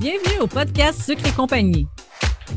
Bienvenue 0.00 0.40
au 0.40 0.46
podcast 0.46 1.02
Sucre 1.02 1.26
et 1.26 1.32
compagnie. 1.32 1.86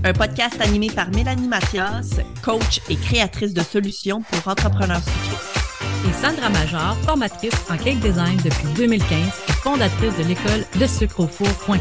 Un 0.04 0.14
podcast 0.14 0.60
animé 0.62 0.90
par 0.90 1.10
Mélanie 1.12 1.48
Mathias, 1.48 2.20
coach 2.44 2.82
et 2.90 2.96
créatrice 2.96 3.54
de 3.54 3.62
solutions 3.62 4.22
pour 4.22 4.52
entrepreneurs 4.52 5.02
sucrés. 5.04 6.10
Et 6.10 6.14
Sandra 6.14 6.50
Major, 6.50 6.96
formatrice 7.06 7.54
en 7.70 7.78
cake 7.78 8.00
design 8.00 8.38
depuis 8.44 8.68
2015 8.76 9.10
et 9.48 9.52
fondatrice 9.54 10.18
de 10.18 10.24
l'école 10.24 10.66
de 10.80 10.86
sucreaufour.com. 10.86 11.78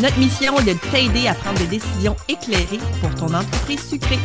Notre 0.00 0.18
mission 0.18 0.58
est 0.58 0.64
de 0.64 0.78
t'aider 0.90 1.28
à 1.28 1.34
prendre 1.34 1.58
des 1.58 1.66
décisions 1.66 2.16
éclairées 2.28 2.80
pour 3.00 3.14
ton 3.14 3.34
entreprise 3.34 3.86
sucrée. 3.88 4.18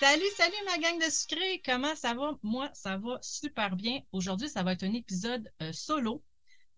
Salut, 0.00 0.30
salut 0.34 0.56
ma 0.64 0.78
gang 0.78 0.98
de 0.98 1.10
sucrés! 1.10 1.60
Comment 1.62 1.94
ça 1.94 2.14
va? 2.14 2.32
Moi, 2.42 2.70
ça 2.72 2.96
va 2.96 3.18
super 3.20 3.76
bien. 3.76 4.00
Aujourd'hui, 4.12 4.48
ça 4.48 4.62
va 4.62 4.72
être 4.72 4.82
un 4.82 4.94
épisode 4.94 5.52
euh, 5.60 5.74
solo. 5.74 6.24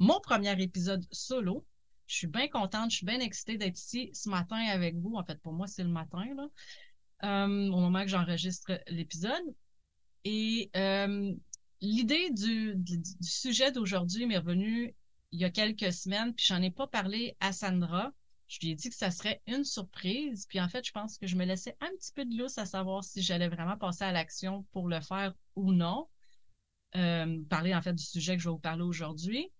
Mon 0.00 0.18
premier 0.18 0.60
épisode 0.60 1.06
solo. 1.12 1.64
Je 2.08 2.16
suis 2.16 2.26
bien 2.26 2.48
contente, 2.48 2.90
je 2.90 2.96
suis 2.96 3.06
bien 3.06 3.20
excitée 3.20 3.58
d'être 3.58 3.78
ici 3.78 4.10
ce 4.12 4.28
matin 4.28 4.56
avec 4.56 4.96
vous. 4.96 5.14
En 5.14 5.22
fait, 5.24 5.40
pour 5.40 5.52
moi, 5.52 5.68
c'est 5.68 5.84
le 5.84 5.90
matin, 5.90 6.24
là, 6.34 6.48
euh, 7.22 7.68
au 7.70 7.78
moment 7.78 8.02
que 8.02 8.08
j'enregistre 8.08 8.82
l'épisode. 8.88 9.54
Et 10.24 10.72
euh, 10.74 11.32
l'idée 11.80 12.30
du, 12.30 12.76
sujet 13.20 13.70
d'aujourd'hui 13.70 14.26
m'est 14.26 14.38
revenue 14.38 14.96
il 15.30 15.40
y 15.40 15.44
a 15.44 15.50
quelques 15.50 15.92
semaines, 15.92 16.34
puis 16.34 16.46
j'en 16.48 16.60
ai 16.60 16.72
pas 16.72 16.88
parlé 16.88 17.36
à 17.38 17.52
Sandra. 17.52 18.12
Je 18.52 18.58
lui 18.60 18.72
ai 18.72 18.74
dit 18.74 18.90
que 18.90 18.94
ça 18.94 19.10
serait 19.10 19.40
une 19.46 19.64
surprise. 19.64 20.44
Puis 20.46 20.60
en 20.60 20.68
fait, 20.68 20.84
je 20.84 20.92
pense 20.92 21.16
que 21.16 21.26
je 21.26 21.36
me 21.36 21.46
laissais 21.46 21.74
un 21.80 21.88
petit 21.96 22.12
peu 22.12 22.26
de 22.26 22.36
lousse 22.36 22.58
à 22.58 22.66
savoir 22.66 23.02
si 23.02 23.22
j'allais 23.22 23.48
vraiment 23.48 23.78
passer 23.78 24.04
à 24.04 24.12
l'action 24.12 24.64
pour 24.72 24.88
le 24.88 25.00
faire 25.00 25.32
ou 25.56 25.72
non. 25.72 26.06
Euh, 26.94 27.42
parler 27.48 27.74
en 27.74 27.80
fait 27.80 27.94
du 27.94 28.04
sujet 28.04 28.36
que 28.36 28.42
je 28.42 28.50
vais 28.50 28.52
vous 28.52 28.58
parler 28.58 28.82
aujourd'hui. 28.82 29.50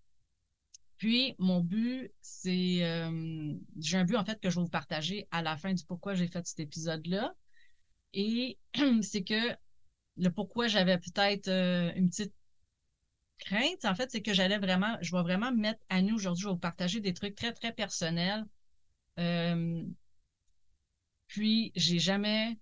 Puis 0.97 1.33
mon 1.39 1.61
but, 1.61 2.11
c'est 2.21 2.85
euh, 2.85 3.55
j'ai 3.79 3.97
un 3.97 4.05
but 4.05 4.15
en 4.15 4.25
fait 4.25 4.39
que 4.39 4.51
je 4.51 4.57
vais 4.57 4.61
vous 4.61 4.69
partager 4.69 5.27
à 5.31 5.41
la 5.41 5.57
fin 5.57 5.73
du 5.73 5.83
pourquoi 5.85 6.13
j'ai 6.13 6.27
fait 6.27 6.45
cet 6.45 6.59
épisode-là. 6.59 7.33
Et 8.13 8.59
c'est 9.01 9.23
que 9.23 9.57
le 10.17 10.29
pourquoi 10.29 10.67
j'avais 10.67 10.99
peut-être 10.99 11.47
euh, 11.47 11.91
une 11.95 12.09
petite 12.09 12.35
crainte, 13.39 13.85
en 13.85 13.95
fait, 13.95 14.11
c'est 14.11 14.21
que 14.21 14.35
j'allais 14.35 14.59
vraiment, 14.59 14.97
je 15.01 15.15
vais 15.15 15.23
vraiment 15.23 15.51
mettre 15.51 15.81
à 15.89 16.03
nous 16.03 16.13
aujourd'hui, 16.13 16.43
je 16.43 16.47
vais 16.49 16.53
vous 16.53 16.59
partager 16.59 16.99
des 16.99 17.15
trucs 17.15 17.33
très, 17.33 17.53
très 17.53 17.73
personnels 17.73 18.45
euh, 19.19 19.83
puis, 21.27 21.71
j'ai 21.75 21.99
jamais 21.99 22.57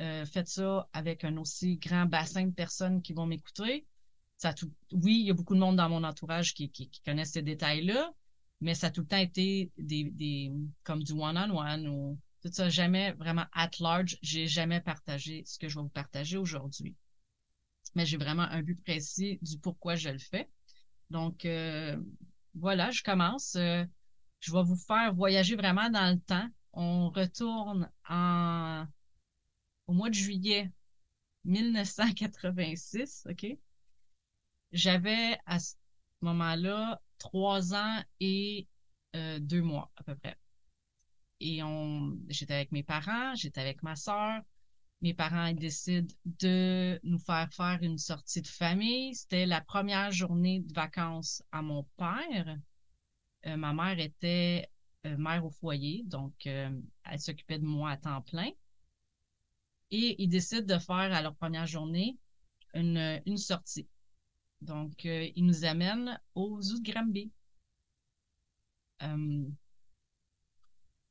euh, 0.00 0.26
fait 0.26 0.48
ça 0.48 0.88
avec 0.92 1.24
un 1.24 1.36
aussi 1.36 1.76
grand 1.76 2.06
bassin 2.06 2.46
de 2.46 2.52
personnes 2.52 3.00
qui 3.02 3.12
vont 3.12 3.26
m'écouter. 3.26 3.86
Ça 4.36 4.52
tout, 4.52 4.70
oui, 4.92 5.20
il 5.20 5.26
y 5.26 5.30
a 5.30 5.34
beaucoup 5.34 5.54
de 5.54 5.60
monde 5.60 5.76
dans 5.76 5.88
mon 5.88 6.04
entourage 6.04 6.52
qui, 6.52 6.70
qui, 6.70 6.88
qui 6.90 7.00
connaissent 7.02 7.32
ces 7.32 7.42
détails-là, 7.42 8.12
mais 8.60 8.74
ça 8.74 8.88
a 8.88 8.90
tout 8.90 9.00
le 9.02 9.06
temps 9.06 9.16
été 9.16 9.70
des, 9.78 10.04
des 10.04 10.52
comme 10.82 11.02
du 11.02 11.12
one-on-one 11.12 11.88
ou 11.88 12.18
tout 12.42 12.50
ça, 12.52 12.68
jamais 12.68 13.12
vraiment 13.12 13.46
at 13.52 13.70
large. 13.80 14.18
J'ai 14.22 14.46
jamais 14.46 14.80
partagé 14.80 15.42
ce 15.46 15.58
que 15.58 15.68
je 15.68 15.76
vais 15.76 15.82
vous 15.82 15.88
partager 15.88 16.36
aujourd'hui. 16.36 16.94
Mais 17.94 18.04
j'ai 18.04 18.18
vraiment 18.18 18.42
un 18.42 18.62
but 18.62 18.82
précis 18.82 19.38
du 19.40 19.58
pourquoi 19.58 19.96
je 19.96 20.10
le 20.10 20.18
fais. 20.18 20.48
Donc, 21.10 21.44
euh, 21.44 21.96
voilà, 22.54 22.90
je 22.90 23.02
commence. 23.02 23.54
Euh, 23.56 23.84
je 24.40 24.52
vais 24.52 24.62
vous 24.62 24.76
faire 24.76 25.14
voyager 25.14 25.56
vraiment 25.56 25.90
dans 25.90 26.12
le 26.12 26.20
temps. 26.20 26.48
On 26.72 27.10
retourne 27.10 27.90
au 29.86 29.92
mois 29.92 30.10
de 30.10 30.14
juillet 30.14 30.70
1986, 31.44 33.26
OK? 33.30 33.46
J'avais 34.72 35.38
à 35.46 35.58
ce 35.58 35.74
moment-là 36.20 37.00
trois 37.18 37.74
ans 37.74 38.02
et 38.20 38.68
euh, 39.14 39.38
deux 39.38 39.62
mois 39.62 39.90
à 39.96 40.02
peu 40.02 40.14
près. 40.16 40.36
Et 41.40 41.60
j'étais 42.28 42.54
avec 42.54 42.72
mes 42.72 42.82
parents, 42.82 43.34
j'étais 43.34 43.60
avec 43.60 43.82
ma 43.82 43.94
sœur. 43.94 44.40
Mes 45.02 45.12
parents 45.12 45.52
décident 45.52 46.14
de 46.24 46.98
nous 47.02 47.18
faire 47.18 47.52
faire 47.52 47.78
une 47.82 47.98
sortie 47.98 48.40
de 48.40 48.46
famille. 48.46 49.14
C'était 49.14 49.44
la 49.44 49.60
première 49.60 50.10
journée 50.10 50.60
de 50.60 50.72
vacances 50.72 51.42
à 51.52 51.60
mon 51.60 51.84
père. 51.98 52.56
Euh, 53.46 53.56
ma 53.56 53.72
mère 53.72 53.98
était 54.00 54.68
euh, 55.06 55.16
mère 55.16 55.44
au 55.44 55.50
foyer, 55.50 56.02
donc 56.04 56.46
euh, 56.46 56.70
elle 57.04 57.20
s'occupait 57.20 57.58
de 57.58 57.64
moi 57.64 57.90
à 57.90 57.96
temps 57.96 58.22
plein. 58.22 58.50
Et 59.92 60.20
ils 60.20 60.28
décident 60.28 60.74
de 60.74 60.80
faire 60.80 61.12
à 61.12 61.22
leur 61.22 61.36
première 61.36 61.66
journée 61.66 62.18
une, 62.74 63.22
une 63.24 63.38
sortie. 63.38 63.88
Donc, 64.60 65.04
ils 65.04 65.44
nous 65.46 65.64
amènent 65.64 66.20
au 66.34 66.60
zoo 66.60 66.80
de 66.80 66.90
Granby. 66.90 67.30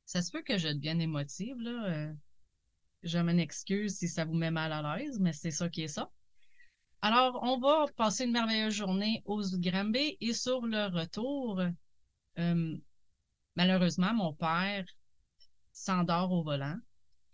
ça 0.04 0.20
se 0.20 0.30
peut 0.30 0.42
que 0.42 0.58
je 0.58 0.68
devienne 0.68 1.00
émotive, 1.00 1.56
là. 1.58 2.12
je 3.02 3.18
m'en 3.18 3.38
excuse 3.38 3.96
si 3.96 4.08
ça 4.08 4.26
vous 4.26 4.34
met 4.34 4.50
mal 4.50 4.72
à 4.72 4.98
l'aise, 4.98 5.18
mais 5.20 5.32
c'est 5.32 5.52
ça 5.52 5.70
qui 5.70 5.82
est 5.82 5.88
ça. 5.88 6.10
Alors, 7.00 7.38
on 7.42 7.58
va 7.58 7.86
passer 7.96 8.24
une 8.24 8.32
merveilleuse 8.32 8.74
journée 8.74 9.22
au 9.24 9.40
zoo 9.40 9.56
de 9.56 9.70
Granby 9.70 10.18
et 10.20 10.34
sur 10.34 10.66
le 10.66 10.86
retour, 10.86 11.62
euh, 12.38 12.76
malheureusement, 13.56 14.14
mon 14.14 14.32
père 14.32 14.84
s'endort 15.72 16.32
au 16.32 16.42
volant 16.42 16.78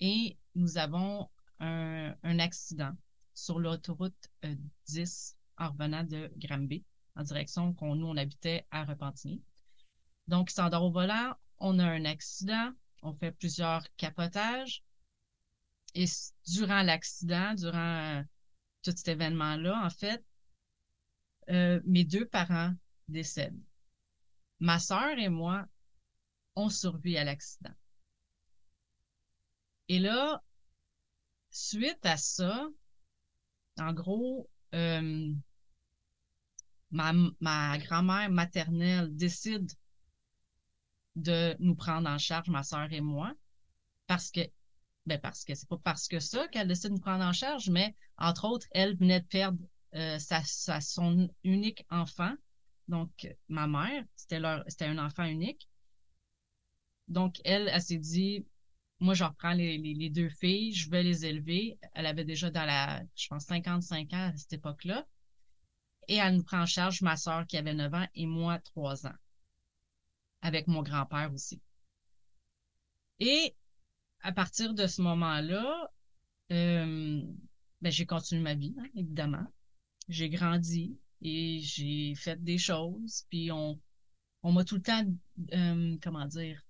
et 0.00 0.36
nous 0.54 0.78
avons 0.78 1.28
un, 1.60 2.38
accident 2.38 2.92
sur 3.34 3.60
l'autoroute 3.60 4.28
euh, 4.44 4.54
10 4.86 5.36
en 5.58 5.70
revenant 5.70 6.02
de 6.02 6.30
Granby 6.36 6.84
en 7.14 7.22
direction 7.22 7.72
qu'on 7.74 7.94
nous 7.94 8.06
on 8.06 8.16
habitait 8.16 8.66
à 8.70 8.84
Repentigny. 8.84 9.42
Donc, 10.28 10.50
il 10.50 10.54
s'endort 10.54 10.84
au 10.84 10.91
volant, 10.91 11.34
on 11.58 11.78
a 11.78 11.84
un 11.84 12.04
accident, 12.04 12.72
on 13.02 13.14
fait 13.14 13.32
plusieurs 13.32 13.84
capotages 13.96 14.82
et 15.94 16.06
durant 16.46 16.82
l'accident, 16.82 17.54
durant 17.54 18.18
euh, 18.18 18.22
tout 18.82 18.92
cet 18.96 19.08
événement-là, 19.08 19.84
en 19.84 19.91
fait, 19.91 20.24
euh, 21.50 21.80
mes 21.84 22.04
deux 22.04 22.26
parents 22.26 22.72
décèdent. 23.08 23.60
Ma 24.62 24.78
sœur 24.78 25.18
et 25.18 25.28
moi, 25.28 25.66
on 26.54 26.68
survit 26.68 27.18
à 27.18 27.24
l'accident. 27.24 27.74
Et 29.88 29.98
là, 29.98 30.40
suite 31.50 32.06
à 32.06 32.16
ça, 32.16 32.68
en 33.80 33.92
gros, 33.92 34.48
euh, 34.76 35.34
ma, 36.92 37.12
ma 37.40 37.76
grand-mère 37.78 38.30
maternelle 38.30 39.08
décide 39.16 39.68
de 41.16 41.56
nous 41.58 41.74
prendre 41.74 42.08
en 42.08 42.18
charge, 42.18 42.48
ma 42.48 42.62
sœur 42.62 42.92
et 42.92 43.00
moi, 43.00 43.34
parce 44.06 44.30
que, 44.30 44.42
ben 45.06 45.18
parce 45.18 45.42
que 45.42 45.56
c'est 45.56 45.68
pas 45.68 45.78
parce 45.78 46.06
que 46.06 46.20
ça 46.20 46.46
qu'elle 46.46 46.68
décide 46.68 46.90
de 46.90 46.94
nous 46.94 47.00
prendre 47.00 47.24
en 47.24 47.32
charge, 47.32 47.68
mais 47.68 47.96
entre 48.16 48.44
autres, 48.44 48.68
elle 48.70 48.96
venait 48.96 49.22
de 49.22 49.26
perdre 49.26 49.58
euh, 49.96 50.20
sa, 50.20 50.44
son 50.80 51.28
unique 51.42 51.84
enfant 51.90 52.36
donc, 52.88 53.28
ma 53.48 53.66
mère, 53.66 54.04
c'était 54.16 54.41
leur, 54.41 54.65
c'était 54.69 54.87
un 54.87 54.98
enfant 54.98 55.25
unique. 55.25 55.69
Donc, 57.09 57.41
elle, 57.44 57.69
elle, 57.69 57.82
s'est 57.82 57.98
dit, 57.98 58.47
moi, 59.00 59.15
je 59.15 59.25
reprends 59.25 59.53
les, 59.53 60.10
deux 60.10 60.28
filles, 60.28 60.72
je 60.72 60.91
vais 60.91 61.03
les 61.03 61.26
élever. 61.26 61.78
Elle 61.94 62.06
avait 62.06 62.25
déjà 62.25 62.50
dans 62.50 62.65
la, 62.65 63.03
je 63.16 63.28
pense, 63.28 63.44
55 63.47 64.12
ans 64.12 64.31
à 64.32 64.37
cette 64.37 64.53
époque-là. 64.53 65.06
Et 66.09 66.16
elle 66.16 66.37
nous 66.37 66.44
prend 66.44 66.62
en 66.62 66.66
charge 66.66 67.03
ma 67.03 67.16
soeur 67.16 67.47
qui 67.47 67.56
avait 67.56 67.75
9 67.75 67.94
ans 67.94 68.06
et 68.15 68.26
moi 68.26 68.59
3 68.60 69.06
ans. 69.06 69.16
Avec 70.41 70.66
mon 70.66 70.82
grand-père 70.82 71.32
aussi. 71.32 71.60
Et 73.21 73.54
à 74.21 74.32
partir 74.32 74.75
de 74.75 74.87
ce 74.87 75.03
moment-là, 75.03 75.91
euh, 76.50 77.22
ben, 77.81 77.92
j'ai 77.92 78.06
continué 78.06 78.42
ma 78.42 78.54
vie, 78.54 78.75
hein, 78.78 78.87
évidemment. 78.94 79.47
J'ai 80.09 80.28
grandi, 80.28 80.98
et 81.22 81.60
j'ai 81.60 82.15
fait 82.15 82.42
des 82.42 82.59
choses, 82.59 83.24
puis 83.30 83.51
on, 83.53 83.80
on 84.42 84.53
m'a 84.53 84.65
tout 84.65 84.77
le 84.77 84.83
temps, 84.83 85.04
euh, 85.53 85.97
comment 86.03 86.27
dire, 86.27 86.60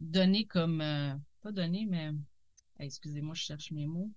donné 0.00 0.46
comme, 0.46 0.80
euh, 0.80 1.14
pas 1.42 1.52
donné, 1.52 1.86
mais, 1.86 2.12
excusez-moi, 2.78 3.34
je 3.34 3.42
cherche 3.42 3.70
mes 3.72 3.86
mots. 3.86 4.10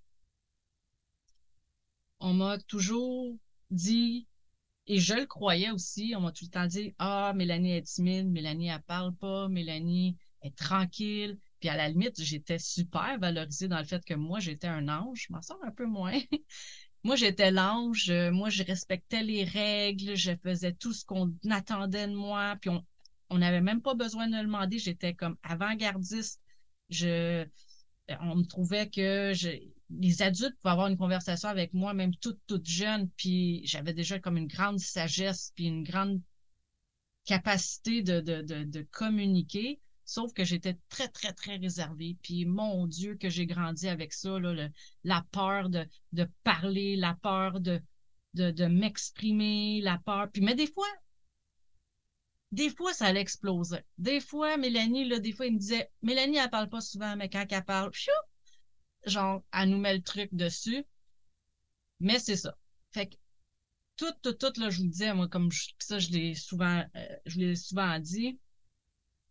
On 2.20 2.32
m'a 2.34 2.58
toujours 2.58 3.36
dit, 3.70 4.26
et 4.86 5.00
je 5.00 5.14
le 5.14 5.26
croyais 5.26 5.70
aussi, 5.70 6.14
on 6.16 6.20
m'a 6.20 6.32
tout 6.32 6.44
le 6.44 6.50
temps 6.50 6.66
dit, 6.66 6.94
ah, 6.98 7.32
Mélanie 7.34 7.72
est 7.72 7.82
timide, 7.82 8.28
Mélanie, 8.28 8.68
elle 8.68 8.82
parle 8.82 9.14
pas, 9.16 9.48
Mélanie 9.48 10.16
est 10.42 10.56
tranquille. 10.56 11.38
Puis 11.60 11.68
à 11.68 11.76
la 11.76 11.88
limite, 11.88 12.22
j'étais 12.22 12.58
super 12.58 13.18
valorisée 13.18 13.68
dans 13.68 13.78
le 13.78 13.84
fait 13.84 14.04
que 14.04 14.14
moi, 14.14 14.40
j'étais 14.40 14.66
un 14.66 14.88
ange. 14.88 15.26
Je 15.26 15.32
m'en 15.32 15.40
sors 15.40 15.62
un 15.64 15.70
peu 15.70 15.86
moins. 15.86 16.18
Moi, 17.04 17.16
j'étais 17.16 17.50
l'ange, 17.50 18.10
euh, 18.10 18.32
moi, 18.32 18.50
je 18.50 18.62
respectais 18.64 19.22
les 19.22 19.44
règles, 19.44 20.16
je 20.16 20.32
faisais 20.42 20.72
tout 20.72 20.92
ce 20.92 21.04
qu'on 21.04 21.34
attendait 21.50 22.08
de 22.08 22.14
moi, 22.14 22.56
puis 22.60 22.70
on 23.30 23.38
n'avait 23.38 23.60
même 23.60 23.82
pas 23.82 23.94
besoin 23.94 24.26
de 24.28 24.36
le 24.36 24.42
demander, 24.44 24.78
j'étais 24.78 25.14
comme 25.14 25.36
avant-gardiste. 25.42 26.40
Je, 26.90 27.46
on 28.20 28.36
me 28.36 28.44
trouvait 28.44 28.88
que 28.88 29.32
je, 29.34 29.50
les 29.90 30.22
adultes 30.22 30.56
pouvaient 30.62 30.72
avoir 30.72 30.86
une 30.88 30.96
conversation 30.96 31.48
avec 31.48 31.74
moi, 31.74 31.92
même 31.94 32.14
toute, 32.16 32.40
toute 32.46 32.66
jeune, 32.66 33.08
puis 33.16 33.60
j'avais 33.66 33.92
déjà 33.92 34.18
comme 34.18 34.36
une 34.38 34.46
grande 34.46 34.78
sagesse, 34.78 35.52
puis 35.54 35.66
une 35.66 35.84
grande 35.84 36.20
capacité 37.26 38.02
de, 38.02 38.20
de, 38.20 38.42
de, 38.42 38.64
de 38.64 38.82
communiquer. 38.90 39.80
Sauf 40.04 40.32
que 40.34 40.44
j'étais 40.44 40.76
très, 40.88 41.08
très, 41.08 41.32
très 41.32 41.56
réservée. 41.56 42.16
Puis, 42.22 42.44
mon 42.44 42.86
Dieu, 42.86 43.16
que 43.16 43.30
j'ai 43.30 43.46
grandi 43.46 43.88
avec 43.88 44.12
ça, 44.12 44.38
là, 44.38 44.68
la 45.02 45.26
peur 45.32 45.70
de, 45.70 45.86
parler, 46.42 46.96
la 46.96 47.14
peur 47.14 47.60
de, 47.60 47.80
m'exprimer, 48.66 49.80
la 49.80 49.98
peur. 49.98 50.30
Puis, 50.30 50.42
mais 50.42 50.54
des 50.54 50.66
fois, 50.66 50.88
des 52.52 52.70
fois, 52.70 52.92
ça 52.92 53.06
allait 53.06 53.20
exploser. 53.20 53.80
Des 53.98 54.20
fois, 54.20 54.56
Mélanie, 54.56 55.08
là, 55.08 55.18
des 55.18 55.32
fois, 55.32 55.46
il 55.46 55.54
me 55.54 55.58
disait, 55.58 55.90
Mélanie, 56.02 56.36
elle 56.36 56.50
parle 56.50 56.68
pas 56.68 56.80
souvent, 56.80 57.16
mais 57.16 57.28
quand 57.28 57.44
elle 57.50 57.64
parle, 57.64 57.90
genre, 59.06 59.42
elle 59.52 59.70
nous 59.70 59.78
met 59.78 59.94
le 59.94 60.02
truc 60.02 60.28
dessus. 60.32 60.84
Mais 62.00 62.18
c'est 62.18 62.36
ça. 62.36 62.56
Fait 62.92 63.08
que, 63.08 63.16
tout, 63.96 64.12
tout, 64.22 64.34
tout, 64.34 64.60
là, 64.60 64.70
je 64.70 64.82
vous 64.82 64.88
disais, 64.88 65.14
moi, 65.14 65.28
comme 65.28 65.50
ça, 65.78 65.98
je 65.98 66.10
l'ai 66.10 66.34
souvent, 66.34 66.84
euh, 66.96 67.16
je 67.26 67.38
l'ai 67.38 67.56
souvent 67.56 67.98
dit, 67.98 68.38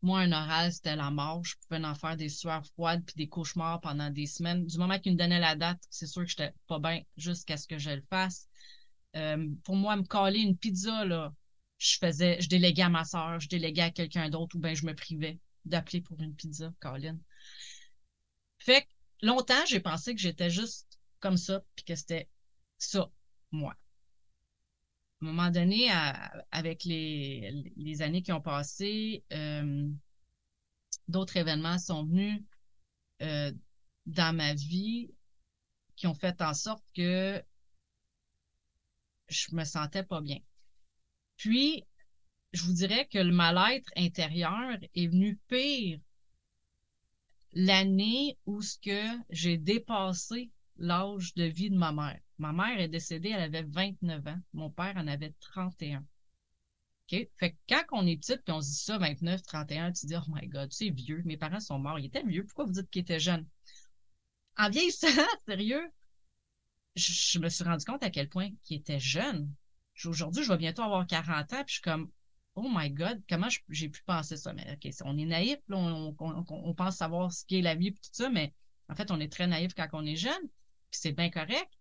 moi, 0.03 0.19
un 0.19 0.31
oral, 0.33 0.71
c'était 0.71 0.95
la 0.95 1.09
mort. 1.09 1.43
Je 1.45 1.55
pouvais 1.55 1.83
en 1.83 1.95
faire 1.95 2.17
des 2.17 2.29
sueurs 2.29 2.65
froides 2.65 3.03
puis 3.05 3.15
des 3.15 3.27
cauchemars 3.27 3.79
pendant 3.79 4.09
des 4.09 4.25
semaines. 4.25 4.65
Du 4.65 4.77
moment 4.77 4.99
qu'il 4.99 5.13
me 5.13 5.17
donnait 5.17 5.39
la 5.39 5.55
date, 5.55 5.79
c'est 5.89 6.07
sûr 6.07 6.23
que 6.23 6.29
j'étais 6.29 6.51
pas 6.67 6.77
bien 6.79 7.01
jusqu'à 7.15 7.55
ce 7.55 7.67
que 7.67 7.77
je 7.77 7.91
le 7.91 8.03
fasse. 8.09 8.47
Euh, 9.15 9.47
pour 9.63 9.75
moi, 9.75 9.95
me 9.95 10.03
coller 10.03 10.41
une 10.41 10.57
pizza, 10.57 11.05
là, 11.05 11.33
je 11.77 11.97
faisais, 11.99 12.41
je 12.41 12.49
déléguais 12.49 12.83
à 12.83 12.89
ma 12.89 13.05
soeur, 13.05 13.39
je 13.39 13.47
déléguais 13.47 13.81
à 13.81 13.91
quelqu'un 13.91 14.29
d'autre 14.29 14.57
ou 14.57 14.59
bien 14.59 14.73
je 14.73 14.85
me 14.85 14.93
privais 14.93 15.39
d'appeler 15.63 16.01
pour 16.01 16.19
une 16.21 16.35
pizza, 16.35 16.73
Colin. 16.81 17.17
Fait 18.59 18.81
que 18.81 18.87
longtemps, 19.25 19.65
j'ai 19.67 19.79
pensé 19.79 20.13
que 20.13 20.21
j'étais 20.21 20.49
juste 20.49 20.99
comme 21.21 21.37
ça 21.37 21.61
puis 21.75 21.85
que 21.85 21.95
c'était 21.95 22.27
ça, 22.77 23.09
moi. 23.51 23.73
À 25.23 25.25
un 25.25 25.31
moment 25.31 25.51
donné, 25.51 25.89
avec 26.51 26.83
les, 26.83 28.01
années 28.01 28.21
qui 28.21 28.33
ont 28.33 28.41
passé, 28.41 29.23
euh, 29.31 29.89
d'autres 31.07 31.37
événements 31.37 31.77
sont 31.79 32.03
venus 32.03 32.41
euh, 33.21 33.53
dans 34.05 34.35
ma 34.35 34.53
vie 34.53 35.13
qui 35.95 36.07
ont 36.07 36.13
fait 36.13 36.41
en 36.41 36.53
sorte 36.53 36.83
que 36.93 37.41
je 39.29 39.55
me 39.55 39.63
sentais 39.63 40.03
pas 40.03 40.19
bien. 40.19 40.39
Puis, 41.37 41.85
je 42.51 42.63
vous 42.63 42.73
dirais 42.73 43.07
que 43.09 43.19
le 43.19 43.31
mal-être 43.31 43.89
intérieur 43.95 44.77
est 44.93 45.07
venu 45.07 45.39
pire 45.47 45.99
l'année 47.53 48.37
où 48.45 48.61
ce 48.61 48.77
que 48.77 49.17
j'ai 49.29 49.57
dépassé 49.57 50.51
l'âge 50.75 51.33
de 51.35 51.45
vie 51.45 51.69
de 51.69 51.77
ma 51.77 51.93
mère. 51.93 52.19
Ma 52.43 52.51
mère 52.51 52.77
est 52.77 52.89
décédée, 52.89 53.29
elle 53.29 53.39
avait 53.39 53.63
29 53.63 54.27
ans. 54.27 54.39
Mon 54.51 54.69
père 54.69 54.97
en 54.97 55.07
avait 55.07 55.33
31. 55.39 55.99
OK? 55.99 57.27
Fait 57.37 57.51
que 57.51 57.55
quand 57.69 57.83
on 57.93 58.05
est 58.05 58.17
petite 58.17 58.43
puis 58.43 58.51
on 58.53 58.59
se 58.59 58.67
dit 58.67 58.83
ça, 58.83 58.97
29, 58.97 59.41
31, 59.43 59.93
tu 59.93 60.07
dis, 60.07 60.15
oh 60.17 60.25
my 60.27 60.45
God, 60.49 60.69
c'est 60.73 60.89
vieux. 60.89 61.21
Mes 61.23 61.37
parents 61.37 61.61
sont 61.61 61.79
morts. 61.79 61.99
Ils 61.99 62.07
étaient 62.07 62.21
vieux. 62.21 62.43
Pourquoi 62.43 62.65
vous 62.65 62.73
dites 62.73 62.89
qu'ils 62.89 63.03
étaient 63.03 63.21
jeunes? 63.21 63.47
En 64.57 64.69
vieillissant, 64.69 65.07
sérieux, 65.47 65.89
je, 66.97 67.39
me 67.39 67.47
suis 67.47 67.63
rendu 67.63 67.85
compte 67.85 68.03
à 68.03 68.09
quel 68.09 68.27
point 68.27 68.49
qu'ils 68.65 68.79
étaient 68.79 68.99
jeunes. 68.99 69.49
Aujourd'hui, 70.03 70.43
je 70.43 70.51
vais 70.51 70.57
bientôt 70.57 70.81
avoir 70.81 71.07
40 71.07 71.53
ans, 71.53 71.63
puis 71.63 71.65
je 71.67 71.73
suis 71.75 71.81
comme, 71.81 72.11
oh 72.55 72.69
my 72.69 72.91
God, 72.91 73.23
comment 73.29 73.47
j'ai 73.69 73.87
pu 73.87 74.03
penser 74.03 74.35
ça? 74.35 74.51
Mais 74.51 74.69
OK, 74.73 74.93
on 75.05 75.17
est 75.17 75.25
naïf, 75.25 75.59
on, 75.69 76.13
on, 76.19 76.73
pense 76.73 76.97
savoir 76.97 77.31
ce 77.31 77.45
qu'est 77.45 77.61
la 77.61 77.75
vie 77.75 77.87
et 77.87 77.93
tout 77.93 78.01
ça, 78.11 78.29
mais 78.29 78.53
en 78.89 78.95
fait, 78.95 79.11
on 79.11 79.19
est 79.21 79.31
très 79.31 79.47
naïf 79.47 79.73
quand 79.73 79.87
on 79.93 80.05
est 80.05 80.17
jeune, 80.17 80.41
puis 80.91 80.99
c'est 80.99 81.13
bien 81.13 81.29
correct. 81.29 81.71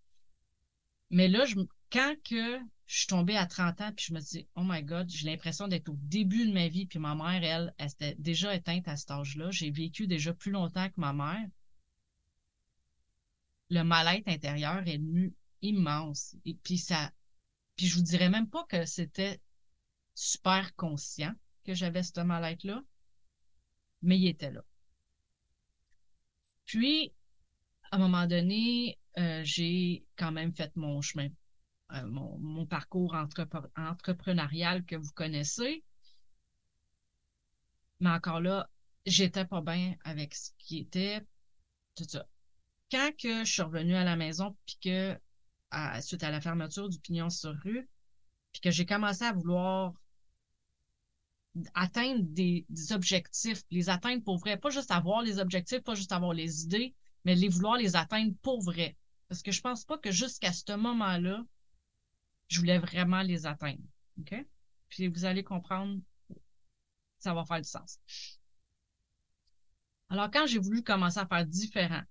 Mais 1.13 1.29
là, 1.29 1.45
je, 1.45 1.57
quand 1.91 2.15
que 2.25 2.59
je 2.87 2.99
suis 2.99 3.07
tombée 3.07 3.37
à 3.37 3.47
30 3.47 3.81
ans, 3.83 3.93
puis 3.95 4.07
je 4.09 4.15
me 4.15 4.21
dis, 4.21 4.49
oh 4.57 4.63
my 4.65 4.83
God, 4.83 5.09
j'ai 5.09 5.31
l'impression 5.31 5.69
d'être 5.69 5.91
au 5.91 5.97
début 5.97 6.47
de 6.47 6.53
ma 6.53 6.69
vie, 6.69 6.87
puis 6.87 6.99
ma 6.99 7.15
mère, 7.15 7.45
elle, 7.45 7.75
elle, 7.79 7.87
était 7.87 8.15
déjà 8.19 8.55
éteinte 8.55 8.89
à 8.89 8.97
cet 8.97 9.11
âge-là. 9.11 9.51
J'ai 9.51 9.71
vécu 9.71 10.07
déjà 10.07 10.33
plus 10.33 10.51
longtemps 10.51 10.89
que 10.89 11.01
ma 11.01 11.13
mère. 11.13 11.47
Le 13.69 13.83
mal-être 13.83 14.29
intérieur 14.29 14.87
est 14.87 14.99
devenu 14.99 15.35
immense. 15.61 16.35
Et 16.45 16.55
puis 16.55 16.79
ça, 16.79 17.13
puis 17.77 17.87
je 17.87 17.97
vous 17.97 18.03
dirais 18.03 18.31
même 18.31 18.49
pas 18.49 18.65
que 18.65 18.85
c'était 18.87 19.41
super 20.15 20.75
conscient 20.77 21.35
que 21.65 21.75
j'avais 21.75 22.03
ce 22.03 22.21
mal-être-là, 22.21 22.83
mais 24.03 24.19
il 24.19 24.29
était 24.29 24.51
là. 24.51 24.65
Puis, 26.65 27.13
à 27.91 27.97
un 27.97 27.99
moment 27.99 28.27
donné, 28.27 28.99
j'ai 29.17 30.05
quand 30.17 30.33
même 30.33 30.55
fait 30.55 30.75
mon 30.77 31.01
chemin, 31.01 31.29
euh, 31.93 32.07
mon, 32.07 32.67
parcours 32.67 33.15
entrepreneurial 33.15 34.85
que 34.85 34.97
vous 34.97 35.13
connaissez. 35.13 35.85
Mais 38.01 38.11
encore 38.11 38.41
là, 38.41 38.69
j'étais 39.07 39.45
pas 39.45 39.61
bien 39.61 39.95
avec 40.05 40.35
ce 40.35 40.51
qui 40.59 40.79
était 40.79 41.21
tout 41.95 42.05
ça. 42.09 42.27
Quand 42.91 43.11
que 43.19 43.45
je 43.45 43.53
suis 43.53 43.63
revenue 43.63 43.95
à 43.95 44.05
la 44.05 44.17
maison, 44.17 44.57
puis 44.67 44.79
que 44.83 45.19
suite 46.01 46.23
à 46.23 46.31
la 46.31 46.41
fermeture 46.41 46.89
du 46.89 46.99
pignon 46.99 47.31
sur 47.31 47.55
rue, 47.63 47.89
puis 48.53 48.61
que 48.61 48.71
j'ai 48.71 48.87
commencé 48.87 49.25
à 49.25 49.33
vouloir 49.33 49.95
atteindre 51.75 52.23
des, 52.23 52.67
objectifs, 52.91 53.63
les 53.71 53.89
atteindre 53.91 54.23
pour 54.25 54.39
vrai, 54.39 54.57
pas 54.57 54.71
juste 54.71 54.91
avoir 54.91 55.23
les 55.23 55.39
objectifs, 55.39 55.83
pas 55.83 55.95
juste 55.95 56.13
avoir 56.13 56.33
les 56.33 56.65
idées, 56.65 56.95
mais 57.25 57.35
les 57.35 57.49
vouloir 57.49 57.77
les 57.77 57.97
atteindre 57.97 58.35
pour 58.43 58.63
vrai. 58.63 58.97
Parce 59.33 59.43
que 59.43 59.51
je 59.51 59.63
pense 59.63 59.87
pas 59.87 59.97
que 59.97 60.11
jusqu'à 60.11 60.53
ce 60.53 60.77
moment-là, 60.77 61.43
je 62.49 62.59
voulais 62.59 62.79
vraiment 62.79 63.23
les 63.23 63.47
atteindre. 63.47 63.81
OK? 64.21 64.35
Puis 64.91 65.09
vous 65.09 65.25
allez 65.25 65.43
comprendre, 65.43 66.03
ça 67.19 67.33
va 67.33 67.43
faire 67.47 67.63
du 67.63 67.69
sens. 67.69 67.99
Alors, 70.11 70.31
quand 70.31 70.47
j'ai 70.47 70.59
voulu 70.59 70.83
commencer 70.83 71.19
à 71.19 71.27
faire 71.27 71.47
différent, 71.47 72.03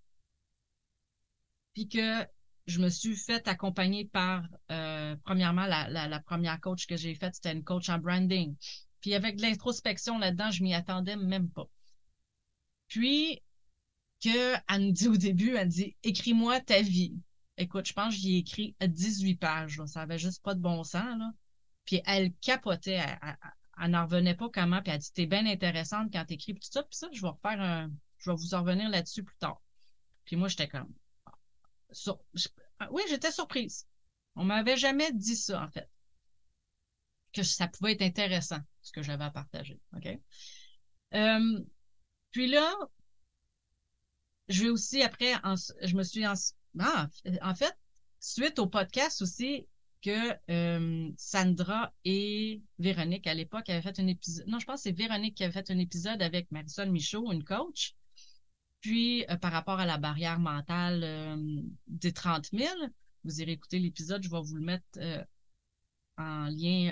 puis 1.75 1.87
que 1.87 2.25
je 2.65 2.79
me 2.79 2.89
suis 2.89 3.15
fait 3.15 3.47
accompagner 3.47 4.05
par, 4.05 4.43
euh, 4.71 5.15
premièrement, 5.23 5.67
la, 5.67 6.19
première 6.21 6.59
coach 6.59 6.87
que 6.87 6.97
j'ai 6.97 7.13
faite, 7.13 7.35
c'était 7.35 7.51
une 7.51 7.63
coach 7.63 7.87
en 7.89 7.99
branding. 7.99 8.55
Puis 8.99 9.13
avec 9.13 9.35
de 9.35 9.43
l'introspection 9.43 10.17
là-dedans, 10.17 10.49
je 10.49 10.63
m'y 10.63 10.73
attendais 10.73 11.17
même 11.17 11.51
pas. 11.51 11.69
Puis, 12.87 13.43
que 14.21 14.55
elle 14.69 14.85
nous 14.85 14.91
dit 14.91 15.07
au 15.07 15.17
début, 15.17 15.55
elle 15.55 15.67
dit, 15.67 15.95
écris-moi 16.03 16.59
ta 16.61 16.81
vie. 16.81 17.13
Écoute, 17.57 17.87
je 17.87 17.93
pense 17.93 18.13
que 18.13 18.19
j'y 18.21 18.35
ai 18.35 18.37
écrit 18.39 18.75
18 18.81 19.35
pages. 19.35 19.81
Ça 19.85 20.01
avait 20.01 20.19
juste 20.19 20.41
pas 20.43 20.55
de 20.55 20.61
bon 20.61 20.83
sens. 20.83 21.17
Là. 21.17 21.31
Puis 21.85 22.01
elle 22.05 22.33
capotait. 22.35 23.03
Elle, 23.79 23.91
n'en 23.91 24.05
revenait 24.05 24.35
pas 24.35 24.49
comment. 24.49 24.81
Puis 24.81 24.91
elle 24.91 24.99
dit, 24.99 25.11
t'es 25.13 25.25
bien 25.25 25.45
intéressante 25.45 26.11
quand 26.13 26.25
t'écris. 26.25 26.53
Puis 26.53 26.63
tout 26.63 26.71
ça, 26.71 26.83
puis 26.83 26.97
ça, 26.97 27.07
je 27.11 27.21
vais 27.21 27.27
refaire 27.27 27.59
un... 27.59 27.91
Je 28.19 28.29
vais 28.29 28.35
vous 28.35 28.53
en 28.53 28.61
revenir 28.61 28.89
là-dessus 28.89 29.23
plus 29.23 29.37
tard. 29.37 29.59
Puis 30.25 30.35
moi, 30.35 30.47
j'étais 30.47 30.67
comme, 30.67 30.93
ah, 32.79 32.87
oui, 32.91 33.01
j'étais 33.09 33.31
surprise. 33.31 33.87
On 34.35 34.43
m'avait 34.43 34.77
jamais 34.77 35.11
dit 35.11 35.35
ça, 35.35 35.63
en 35.63 35.69
fait. 35.69 35.89
Que 37.33 37.43
ça 37.43 37.67
pouvait 37.67 37.93
être 37.93 38.01
intéressant, 38.01 38.59
ce 38.81 38.91
que 38.91 39.01
j'avais 39.01 39.23
à 39.23 39.31
partager. 39.31 39.79
OK? 39.95 40.07
Euh, 41.13 41.63
puis 42.31 42.47
là, 42.47 42.73
je 44.51 44.63
vais 44.63 44.69
aussi, 44.69 45.01
après, 45.01 45.33
je 45.81 45.95
me 45.95 46.03
suis... 46.03 46.25
En, 46.27 46.33
ah, 46.79 47.09
en 47.41 47.55
fait, 47.55 47.75
suite 48.19 48.59
au 48.59 48.67
podcast 48.67 49.21
aussi, 49.21 49.67
que 50.01 50.33
euh, 50.49 51.11
Sandra 51.17 51.93
et 52.05 52.61
Véronique, 52.79 53.27
à 53.27 53.33
l'époque, 53.33 53.69
avaient 53.69 53.81
fait 53.81 53.99
un 53.99 54.07
épisode... 54.07 54.47
Non, 54.47 54.59
je 54.59 54.65
pense 54.65 54.77
que 54.77 54.83
c'est 54.83 54.91
Véronique 54.91 55.35
qui 55.35 55.43
avait 55.43 55.53
fait 55.53 55.69
un 55.71 55.77
épisode 55.77 56.21
avec 56.21 56.51
Marisol 56.51 56.89
Michaud, 56.89 57.31
une 57.31 57.43
coach. 57.43 57.95
Puis, 58.81 59.25
euh, 59.29 59.37
par 59.37 59.51
rapport 59.51 59.79
à 59.79 59.85
la 59.85 59.97
barrière 59.97 60.39
mentale 60.39 61.01
euh, 61.03 61.61
des 61.87 62.11
30 62.11 62.49
000, 62.51 62.67
vous 63.23 63.41
irez 63.41 63.51
écouter 63.51 63.79
l'épisode, 63.79 64.23
je 64.23 64.29
vais 64.29 64.41
vous 64.41 64.55
le 64.55 64.65
mettre 64.65 64.85
euh, 64.97 65.23
en 66.17 66.47
lien 66.49 66.91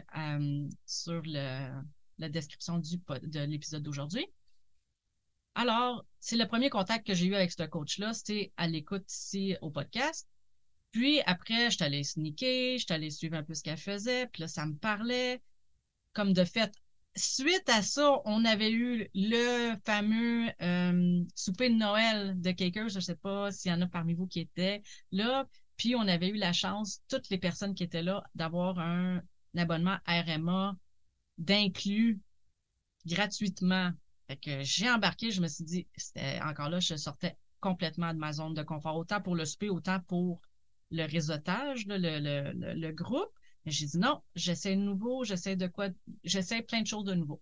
sur 0.85 1.21
le, 1.25 1.81
la 2.19 2.29
description 2.29 2.77
du, 2.77 2.97
de 3.23 3.39
l'épisode 3.41 3.83
d'aujourd'hui. 3.83 4.27
Alors, 5.55 6.05
c'est 6.19 6.37
le 6.37 6.47
premier 6.47 6.69
contact 6.69 7.05
que 7.05 7.13
j'ai 7.13 7.25
eu 7.27 7.35
avec 7.35 7.51
ce 7.51 7.63
coach-là, 7.63 8.13
c'était 8.13 8.51
à 8.57 8.67
l'écoute 8.67 9.11
ici 9.11 9.55
au 9.61 9.69
podcast. 9.69 10.27
Puis 10.91 11.21
après, 11.25 11.69
je 11.69 11.75
suis 11.75 11.83
allée 11.83 12.03
sneaker, 12.03 12.77
je 12.77 12.85
suis 12.85 12.93
allée 12.93 13.09
suivre 13.09 13.35
un 13.35 13.43
peu 13.43 13.53
ce 13.53 13.63
qu'elle 13.63 13.77
faisait, 13.77 14.27
puis 14.27 14.41
là, 14.41 14.47
ça 14.47 14.65
me 14.65 14.75
parlait. 14.75 15.41
Comme 16.13 16.33
de 16.33 16.43
fait, 16.43 16.71
suite 17.15 17.69
à 17.69 17.81
ça, 17.81 18.21
on 18.25 18.45
avait 18.45 18.71
eu 18.71 19.07
le 19.13 19.75
fameux 19.85 20.49
euh, 20.61 21.23
souper 21.35 21.69
de 21.69 21.75
Noël 21.75 22.39
de 22.39 22.51
quelqu'un, 22.51 22.87
je 22.87 22.95
ne 22.95 23.01
sais 23.01 23.15
pas 23.15 23.51
s'il 23.51 23.71
y 23.71 23.73
en 23.73 23.81
a 23.81 23.87
parmi 23.87 24.13
vous 24.13 24.27
qui 24.27 24.39
étaient 24.39 24.81
là, 25.11 25.47
puis 25.77 25.95
on 25.95 26.07
avait 26.07 26.29
eu 26.29 26.35
la 26.35 26.53
chance, 26.53 27.01
toutes 27.07 27.29
les 27.29 27.37
personnes 27.37 27.75
qui 27.75 27.83
étaient 27.83 28.03
là, 28.03 28.23
d'avoir 28.35 28.79
un, 28.79 29.21
abonnement 29.55 29.97
RMA 30.07 30.75
d'inclus 31.37 32.19
gratuitement. 33.05 33.91
Fait 34.29 34.37
que 34.37 34.61
j'ai 34.61 34.87
embarqué, 34.87 35.31
je 35.31 35.41
me 35.41 35.47
suis 35.47 35.63
dit, 35.63 35.87
c'était 35.97 36.39
encore 36.43 36.69
là, 36.69 36.79
je 36.79 36.95
sortais 36.95 37.35
complètement 37.59 38.13
de 38.13 38.19
ma 38.19 38.31
zone 38.31 38.53
de 38.53 38.61
confort, 38.61 38.95
autant 38.95 39.19
pour 39.19 39.35
le 39.35 39.43
souper, 39.43 39.69
autant 39.69 39.99
pour 40.01 40.39
le 40.91 41.03
réseautage, 41.05 41.87
le, 41.87 41.97
le, 41.97 42.75
le, 42.75 42.91
groupe. 42.91 43.31
J'ai 43.65 43.87
dit 43.87 43.97
non, 43.97 44.21
j'essaie 44.35 44.75
de 44.75 44.81
nouveau, 44.81 45.23
j'essaie 45.23 45.55
de 45.55 45.65
quoi, 45.65 45.87
j'essaie 46.23 46.61
plein 46.61 46.83
de 46.83 46.87
choses 46.87 47.05
de 47.05 47.15
nouveau. 47.15 47.41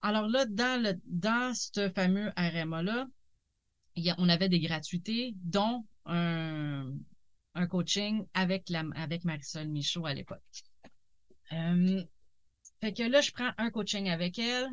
Alors 0.00 0.28
là, 0.28 0.46
dans 0.46 0.80
le 0.80 0.92
dans 1.06 1.52
ce 1.56 1.90
fameux 1.90 2.30
RMA-là, 2.36 3.08
on 4.16 4.28
avait 4.28 4.48
des 4.48 4.60
gratuités, 4.60 5.34
dont 5.42 5.84
un, 6.06 6.92
un 7.56 7.66
coaching 7.66 8.24
avec 8.32 8.68
la 8.68 8.84
avec 8.94 9.24
Marisol 9.24 9.68
Michaud 9.68 10.06
à 10.06 10.14
l'époque. 10.14 10.40
Euh, 11.50 12.04
fait 12.82 12.92
que 12.92 13.04
là, 13.04 13.20
je 13.20 13.30
prends 13.30 13.52
un 13.58 13.70
coaching 13.70 14.08
avec 14.08 14.40
elle. 14.40 14.68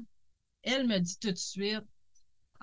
Elle 0.63 0.87
me 0.87 0.97
dit 0.97 1.19
tout 1.19 1.31
de 1.31 1.37
suite, 1.37 1.85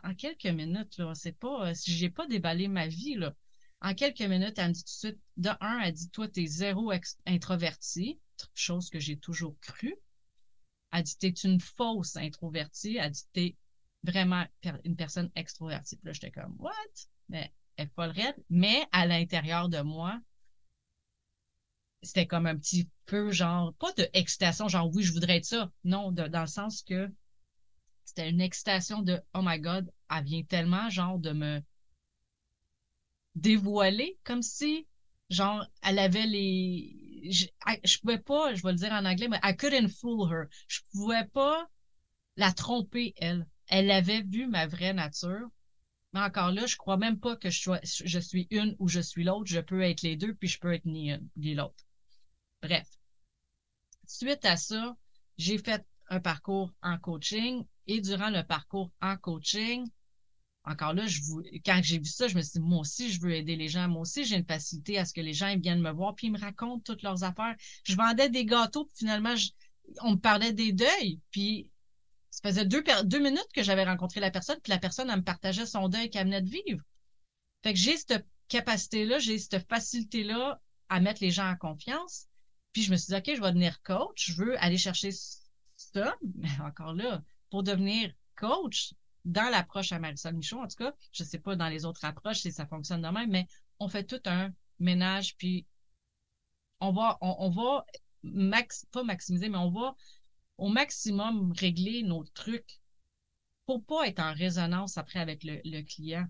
en 0.03 0.13
quelques 0.13 0.47
minutes, 0.47 0.99
là, 0.99 1.15
c'est 1.15 1.39
pas, 1.39 1.73
si 1.73 1.93
j'ai 1.93 2.11
pas 2.11 2.27
déballé 2.27 2.67
ma 2.67 2.89
vie, 2.89 3.15
là, 3.15 3.33
en 3.81 3.95
quelques 3.95 4.23
minutes, 4.23 4.59
elle 4.59 4.71
me 4.71 4.73
dit 4.73 4.83
tout 4.83 4.93
de 4.93 5.13
suite, 5.13 5.21
de 5.37 5.51
un, 5.61 5.79
elle 5.79 5.93
dit, 5.93 6.11
toi, 6.11 6.27
t'es 6.27 6.47
zéro 6.47 6.93
introverti, 7.27 8.19
chose 8.55 8.91
que 8.91 8.99
j'ai 8.99 9.19
toujours 9.19 9.57
cru. 9.61 9.95
Elle 10.93 11.05
dit, 11.05 11.17
t'es 11.17 11.29
une 11.29 11.61
fausse 11.61 12.17
introvertie. 12.17 12.97
Elle 12.97 13.13
dit, 13.13 13.27
t'es 13.33 13.57
vraiment 14.03 14.45
une 14.85 14.97
personne 14.97 15.31
extrovertie. 15.37 15.97
Puis 15.97 16.07
là, 16.07 16.13
j'étais 16.13 16.33
comme, 16.33 16.57
what? 16.59 16.73
Mais 17.29 17.53
elle 17.77 17.87
est 17.87 17.95
pas 17.95 18.09
le 18.09 18.13
raide. 18.13 18.37
Mais 18.51 18.85
à 18.91 19.07
l'intérieur 19.07 19.69
de 19.69 19.81
moi, 19.81 20.21
c'était 22.07 22.27
comme 22.27 22.47
un 22.47 22.57
petit 22.57 22.89
peu 23.07 23.31
genre, 23.31 23.75
pas 23.75 23.93
de 23.93 24.09
excitation, 24.13 24.69
genre 24.69 24.91
oui, 24.95 25.03
je 25.03 25.13
voudrais 25.13 25.37
être 25.37 25.45
ça. 25.45 25.71
Non, 25.85 26.11
dans 26.13 26.41
le 26.41 26.47
sens 26.47 26.83
que 26.83 27.11
c'était 28.05 28.31
une 28.31 28.41
excitation 28.41 29.03
de 29.03 29.21
oh 29.35 29.41
my 29.43 29.59
god, 29.59 29.91
elle 30.11 30.25
vient 30.25 30.43
tellement 30.43 30.89
genre 30.89 31.19
de 31.19 31.33
me 31.33 31.61
dévoiler 33.35 34.17
comme 34.25 34.43
si 34.43 34.87
genre 35.29 35.67
elle 35.83 35.99
avait 35.99 36.27
les 36.27 37.07
je, 37.31 37.47
je 37.85 37.99
pouvais 37.99 38.19
pas, 38.19 38.55
je 38.55 38.63
vais 38.63 38.73
le 38.73 38.79
dire 38.79 38.93
en 38.93 39.05
anglais, 39.05 39.29
mais 39.29 39.41
I 39.43 39.55
couldn't 39.57 39.89
fool 39.89 40.31
her. 40.31 40.47
Je 40.69 40.81
pouvais 40.93 41.25
pas 41.25 41.69
la 42.37 42.53
tromper 42.53 43.15
elle. 43.17 43.47
Elle 43.69 43.91
avait 43.91 44.23
vu 44.23 44.47
ma 44.47 44.67
vraie 44.67 44.93
nature. 44.93 45.49
Mais 46.13 46.21
encore 46.21 46.53
là, 46.53 46.67
je 46.67 46.77
crois 46.77 46.97
même 46.97 47.19
pas 47.19 47.37
que 47.37 47.51
je, 47.51 47.61
sois, 47.61 47.81
je 47.83 48.19
suis 48.19 48.47
une 48.51 48.77
ou 48.79 48.89
je 48.89 49.01
suis 49.01 49.25
l'autre. 49.25 49.51
Je 49.51 49.61
peux 49.61 49.83
être 49.83 50.03
les 50.03 50.17
deux, 50.17 50.35
puis 50.35 50.49
je 50.49 50.59
peux 50.59 50.73
être 50.73 50.85
ni 50.87 51.11
une 51.11 51.29
ni 51.37 51.55
l'autre. 51.55 51.86
Bref. 52.63 52.87
Suite 54.07 54.45
à 54.45 54.57
ça, 54.57 54.97
j'ai 55.39 55.59
fait 55.59 55.85
un 56.09 56.21
parcours 56.21 56.73
en 56.83 56.99
coaching 56.99 57.65
et 57.87 58.01
durant 58.01 58.31
le 58.31 58.43
parcours 58.43 58.93
en 59.01 59.17
coaching, 59.17 59.89
encore 60.65 60.95
là, 60.95 61.07
quand 61.65 61.81
j'ai 61.83 61.99
vu 61.99 62.07
ça, 62.07 62.27
je 62.27 62.37
me 62.37 62.43
suis 62.43 62.59
dit, 62.59 62.61
moi 62.61 62.81
aussi, 62.81 63.13
je 63.13 63.21
veux 63.21 63.33
aider 63.33 63.55
les 63.55 63.69
gens. 63.69 63.87
Moi 63.89 64.03
aussi, 64.03 64.25
j'ai 64.25 64.37
une 64.37 64.45
facilité 64.45 64.99
à 64.99 65.05
ce 65.05 65.13
que 65.13 65.21
les 65.21 65.33
gens 65.33 65.57
viennent 65.57 65.81
me 65.81 65.93
voir 65.93 66.17
puis 66.17 66.27
ils 66.27 66.33
me 66.33 66.41
racontent 66.41 66.83
toutes 66.85 67.03
leurs 67.03 67.23
affaires. 67.23 67.55
Je 67.85 67.95
vendais 67.95 68.29
des 68.29 68.45
gâteaux, 68.45 68.85
puis 68.85 68.97
finalement, 68.99 69.35
on 70.01 70.13
me 70.13 70.17
parlait 70.17 70.53
des 70.53 70.73
deuils. 70.73 71.21
Puis 71.31 71.71
ça 72.31 72.41
faisait 72.43 72.65
deux, 72.65 72.83
minutes 73.21 73.49
que 73.55 73.63
j'avais 73.63 73.85
rencontré 73.85 74.19
la 74.19 74.33
personne, 74.33 74.59
puis 74.61 74.73
la 74.73 74.79
personne, 74.79 75.09
me 75.09 75.23
partageait 75.23 75.67
son 75.67 75.89
deuil 75.89 76.11
qu'elle 76.11 76.27
venait 76.27 76.43
de 76.43 76.51
vivre. 76.51 76.83
Fait 77.63 77.73
que 77.73 77.79
j'ai 77.79 77.97
cette 77.97 78.27
capacité-là, 78.49 79.21
j'ai 79.21 79.39
cette 79.39 79.69
facilité-là 79.69 80.61
à 80.89 81.01
mettre 81.01 81.23
les 81.23 81.31
gens 81.31 81.49
en 81.49 81.57
confiance. 81.57 82.27
Puis 82.77 82.83
je 82.83 82.91
me 82.91 82.99
suis 82.99 83.07
dit, 83.07 83.15
OK, 83.15 83.35
je 83.35 83.41
vais 83.41 83.49
devenir 83.53 83.81
coach, 83.81 84.33
je 84.33 84.35
veux 84.35 84.63
aller 84.63 84.77
chercher 84.77 85.09
ça. 85.77 86.15
Mais 86.35 86.61
encore 86.61 86.93
là, 86.93 87.23
pour 87.49 87.63
devenir 87.63 88.13
coach, 88.37 88.93
dans 89.25 89.49
l'approche 89.51 89.93
à 89.93 89.99
Marisol 89.99 90.35
Michaud, 90.35 90.61
en 90.61 90.69
tout 90.69 90.77
cas, 90.77 90.93
je 91.11 91.23
ne 91.23 91.27
sais 91.27 91.39
pas 91.39 91.57
dans 91.57 91.71
les 91.71 91.87
autres 91.87 92.05
approches 92.05 92.41
si 92.41 92.53
ça 92.53 92.67
fonctionne 92.67 93.01
de 93.01 93.09
même, 93.09 93.31
mais 93.31 93.47
on 93.79 93.89
fait 93.89 94.05
tout 94.05 94.21
un 94.27 94.53
ménage, 94.79 95.39
puis 95.39 95.65
on 96.81 96.93
va, 96.93 97.17
on, 97.23 97.49
va 97.49 97.87
pas 98.93 99.03
maximiser, 99.05 99.49
mais 99.49 99.57
on 99.57 99.71
va 99.71 99.97
au 100.59 100.69
maximum 100.69 101.53
régler 101.53 102.03
nos 102.03 102.25
trucs 102.25 102.79
pour 103.65 103.87
pas 103.87 104.07
être 104.07 104.21
en 104.21 104.35
résonance 104.35 104.99
après 104.99 105.21
avec 105.21 105.45
le 105.45 105.81
client. 105.81 106.27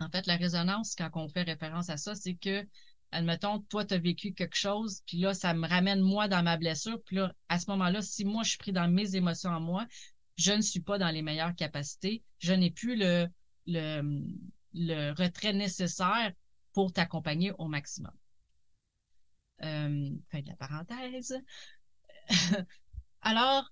En 0.00 0.10
fait, 0.10 0.26
la 0.26 0.36
résonance, 0.36 0.94
quand 0.94 1.08
on 1.14 1.28
fait 1.30 1.44
référence 1.44 1.88
à 1.88 1.96
ça, 1.96 2.14
c'est 2.14 2.34
que 2.34 2.66
admettons, 3.12 3.60
toi, 3.60 3.84
tu 3.84 3.94
as 3.94 3.98
vécu 3.98 4.32
quelque 4.32 4.56
chose, 4.56 5.02
puis 5.06 5.18
là, 5.18 5.34
ça 5.34 5.54
me 5.54 5.66
ramène 5.66 6.00
moi 6.00 6.28
dans 6.28 6.42
ma 6.42 6.56
blessure. 6.56 7.02
Puis 7.04 7.16
là, 7.16 7.34
à 7.48 7.58
ce 7.58 7.70
moment-là, 7.70 8.02
si 8.02 8.24
moi, 8.24 8.42
je 8.42 8.50
suis 8.50 8.58
pris 8.58 8.72
dans 8.72 8.88
mes 8.88 9.16
émotions 9.16 9.50
en 9.50 9.60
moi, 9.60 9.86
je 10.36 10.52
ne 10.52 10.62
suis 10.62 10.80
pas 10.80 10.98
dans 10.98 11.10
les 11.10 11.22
meilleures 11.22 11.54
capacités. 11.54 12.22
Je 12.38 12.52
n'ai 12.52 12.70
plus 12.70 12.96
le, 12.96 13.28
le, 13.66 14.22
le 14.74 15.12
retrait 15.12 15.52
nécessaire 15.52 16.32
pour 16.72 16.92
t'accompagner 16.92 17.52
au 17.58 17.66
maximum. 17.66 18.12
Euh, 19.62 20.10
fin 20.30 20.40
de 20.40 20.48
la 20.48 20.56
parenthèse. 20.56 21.38
Alors, 23.22 23.70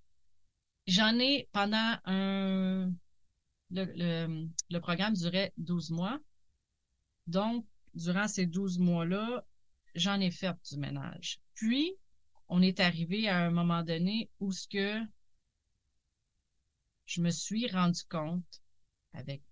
j'en 0.86 1.18
ai 1.18 1.48
pendant 1.52 1.96
un... 2.04 2.92
Le, 3.70 3.84
le, 3.84 4.48
le 4.70 4.80
programme 4.80 5.12
durait 5.14 5.52
12 5.58 5.90
mois. 5.90 6.18
Donc, 7.26 7.66
durant 7.94 8.28
ces 8.28 8.46
12 8.46 8.78
mois-là, 8.78 9.44
j'en 9.94 10.20
ai 10.20 10.30
fait 10.30 10.56
du 10.70 10.78
ménage. 10.78 11.40
Puis, 11.54 11.94
on 12.48 12.62
est 12.62 12.80
arrivé 12.80 13.28
à 13.28 13.38
un 13.38 13.50
moment 13.50 13.82
donné 13.82 14.30
où 14.40 14.52
ce 14.52 14.66
que 14.68 15.00
je 17.06 17.20
me 17.20 17.30
suis 17.30 17.68
rendu 17.68 18.02
compte 18.08 18.62
avec 19.12 19.42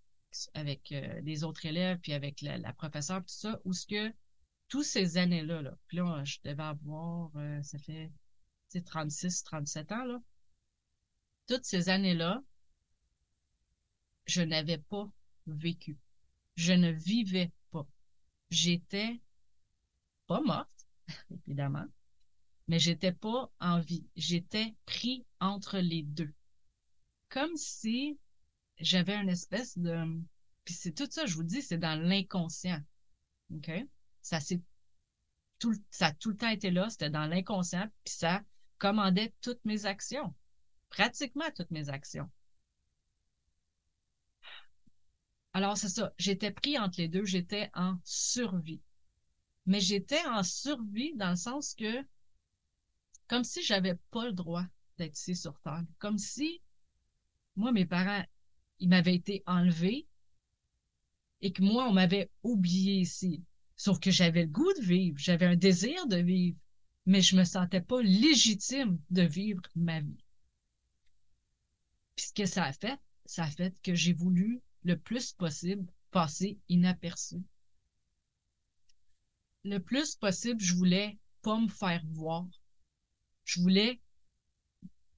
avec 0.52 0.93
euh, 0.93 1.21
les 1.23 1.45
autres 1.45 1.64
élèves 1.64 1.99
puis 2.00 2.12
avec 2.12 2.43
la, 2.43 2.73
professeure 2.75 3.21
tout 3.21 3.28
ça 3.28 3.59
où 3.64 3.73
ce 3.73 3.87
que 3.87 4.12
tous 4.69 4.83
ces 4.83 5.16
années-là 5.16 5.62
là, 5.62 5.78
puis 5.87 5.97
là 5.97 6.23
je 6.25 6.38
devais 6.45 6.62
avoir 6.62 7.31
euh, 7.37 7.62
ça 7.62 7.78
fait 7.78 8.11
36 8.85 9.45
37 9.45 9.93
ans 9.93 10.05
là 10.05 10.19
toutes 11.47 11.64
ces 11.64 11.88
années-là 11.88 12.43
je 14.26 14.43
n'avais 14.43 14.78
pas 14.78 15.09
vécu 15.47 15.97
je 16.57 16.75
ne 16.75 16.90
vivais 16.90 17.50
j'étais 18.50 19.21
pas 20.26 20.41
morte, 20.41 20.87
évidemment, 21.47 21.87
mais 22.69 22.79
j'étais 22.79 23.12
pas 23.12 23.50
en 23.61 23.81
vie. 23.81 24.07
J'étais 24.17 24.75
pris 24.87 25.25
entre 25.41 25.79
les 25.79 26.03
deux. 26.03 26.33
Comme 27.29 27.57
si 27.57 28.19
j'avais 28.79 29.17
une 29.17 29.29
espèce 29.29 29.79
de... 29.79 30.21
Puis 30.65 30.75
c'est 30.75 30.93
tout 30.93 31.09
ça, 31.11 31.26
je 31.26 31.35
vous 31.35 31.45
dis, 31.45 31.62
c'est 31.62 31.79
dans 31.79 32.00
l'inconscient. 32.00 32.81
OK? 33.55 33.71
Ça, 34.23 34.41
c'est 34.41 34.61
tout, 35.59 35.75
ça 35.91 36.07
a 36.07 36.12
tout 36.12 36.31
le 36.31 36.37
temps 36.37 36.49
été 36.49 36.71
là, 36.71 36.91
c'était 36.91 37.11
dans 37.11 37.26
l'inconscient, 37.26 37.88
puis 38.05 38.15
ça 38.15 38.43
commandait 38.79 39.33
toutes 39.41 39.65
mes 39.65 39.87
actions. 39.87 40.35
Pratiquement 40.91 41.50
toutes 41.55 41.71
mes 41.71 41.88
actions. 41.88 42.29
Alors, 45.57 45.79
c'est 45.79 45.89
ça. 45.89 46.13
J'étais 46.19 46.51
pris 46.51 46.77
entre 46.77 47.01
les 47.01 47.09
deux. 47.09 47.25
J'étais 47.25 47.71
en 47.73 47.99
survie. 48.05 48.83
Mais 49.65 49.81
j'étais 49.81 50.23
en 50.27 50.43
survie 50.43 51.15
dans 51.15 51.31
le 51.31 51.37
sens 51.37 51.73
que, 51.73 52.05
comme 53.27 53.43
si 53.43 53.63
j'avais 53.63 53.95
pas 54.11 54.27
le 54.27 54.35
droit 54.35 54.67
d'être 54.99 55.17
ici 55.17 55.35
sur 55.35 55.59
Terre. 55.61 55.83
Comme 55.99 56.19
si, 56.19 56.61
moi, 57.55 57.73
mes 57.73 57.87
parents, 57.87 58.23
ils 58.81 58.91
m'avaient 58.91 59.15
été 59.15 59.43
enlevés 59.47 60.07
et 61.41 61.55
que 61.55 61.63
moi, 61.63 61.89
on 61.89 61.93
m'avait 61.95 62.31
oublié 62.43 62.97
ici. 62.97 63.43
Sauf 63.77 63.99
que 63.99 64.11
j'avais 64.11 64.43
le 64.43 64.51
goût 64.51 64.75
de 64.75 64.83
vivre. 64.83 65.17
J'avais 65.17 65.47
un 65.47 65.57
désir 65.57 66.07
de 66.07 66.19
vivre. 66.19 66.59
Mais 67.07 67.23
je 67.23 67.35
me 67.35 67.45
sentais 67.45 67.81
pas 67.81 68.03
légitime 68.03 69.01
de 69.09 69.23
vivre 69.23 69.63
ma 69.75 70.03
vie. 70.03 70.23
Puis 72.15 72.27
ce 72.27 72.35
que 72.35 72.45
ça 72.45 72.65
a 72.65 72.75
fait, 72.75 73.01
ça 73.25 73.45
a 73.45 73.51
fait 73.51 73.75
que 73.81 73.95
j'ai 73.95 74.13
voulu 74.13 74.61
le 74.87 74.97
plus 74.97 75.33
possible 75.33 75.85
passer 76.12 76.59
inaperçu. 76.69 77.43
Le 79.64 79.78
plus 79.78 80.14
possible, 80.14 80.61
je 80.61 80.75
voulais 80.75 81.19
pas 81.43 81.59
me 81.59 81.69
faire 81.69 82.02
voir. 82.12 82.47
Je 83.45 83.61
voulais, 83.61 84.00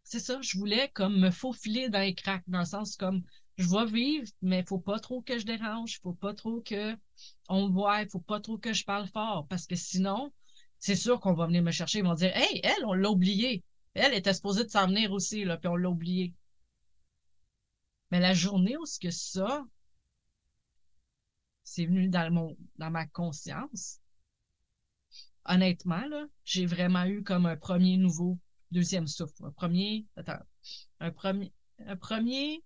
c'est 0.04 0.20
ça, 0.20 0.40
je 0.40 0.56
voulais 0.56 0.88
comme 0.94 1.20
me 1.20 1.30
faufiler 1.30 1.90
dans 1.90 2.00
les 2.00 2.14
cracks, 2.14 2.48
dans 2.48 2.60
le 2.60 2.64
sens 2.64 2.96
comme 2.96 3.22
je 3.58 3.68
vais 3.68 3.84
vivre, 3.84 4.26
mais 4.40 4.60
il 4.60 4.66
faut 4.66 4.78
pas 4.78 5.00
trop 5.00 5.20
que 5.20 5.38
je 5.38 5.44
dérange, 5.44 6.00
faut 6.00 6.14
pas 6.14 6.32
trop 6.32 6.62
que 6.62 6.96
on 7.50 7.68
me 7.68 7.72
voit, 7.72 8.06
faut 8.06 8.20
pas 8.20 8.40
trop 8.40 8.56
que 8.56 8.72
je 8.72 8.84
parle 8.84 9.08
fort, 9.08 9.46
parce 9.48 9.66
que 9.66 9.76
sinon, 9.76 10.32
c'est 10.78 10.96
sûr 10.96 11.20
qu'on 11.20 11.34
va 11.34 11.46
venir 11.46 11.62
me 11.62 11.72
chercher, 11.72 11.98
ils 11.98 12.04
vont 12.04 12.14
dire, 12.14 12.34
hey, 12.34 12.60
elle, 12.62 12.86
on 12.86 12.94
l'a 12.94 13.10
oublié. 13.10 13.62
Elle 13.92 14.14
était 14.14 14.32
supposée 14.32 14.64
de 14.64 14.70
s'en 14.70 14.86
venir 14.86 15.12
aussi, 15.12 15.44
là, 15.44 15.58
puis 15.58 15.68
on 15.68 15.76
l'a 15.76 15.90
oublié. 15.90 16.32
Mais 18.10 18.20
la 18.20 18.34
journée 18.34 18.76
où 18.76 18.86
ce 18.86 18.98
que 18.98 19.10
ça, 19.10 19.64
c'est 21.64 21.86
venu 21.86 22.08
dans 22.08 22.90
ma 22.90 23.06
conscience, 23.06 24.00
honnêtement, 25.44 26.06
là, 26.06 26.26
j'ai 26.44 26.66
vraiment 26.66 27.04
eu 27.04 27.22
comme 27.22 27.46
un 27.46 27.56
premier 27.56 27.96
nouveau, 27.96 28.38
deuxième 28.70 29.06
souffle. 29.06 29.44
Un 29.44 29.52
premier, 29.52 30.06
attends, 30.16 30.40
un 31.00 31.10
premier, 31.10 31.52
un 31.86 31.96
premier 31.96 32.62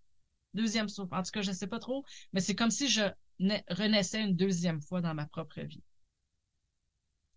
deuxième 0.55 0.89
souffle. 0.89 1.15
En 1.15 1.23
tout 1.23 1.31
cas, 1.33 1.43
je 1.43 1.51
ne 1.51 1.57
sais 1.57 1.67
pas 1.67 1.79
trop, 1.79 2.05
mais 2.33 2.41
c'est 2.41 2.55
comme 2.55 2.71
si 2.71 2.89
je 2.89 3.03
renaissais 3.71 4.23
une 4.23 4.37
deuxième 4.37 4.81
fois 4.81 5.01
dans 5.01 5.15
ma 5.15 5.27
propre 5.27 5.61
vie. 5.63 5.83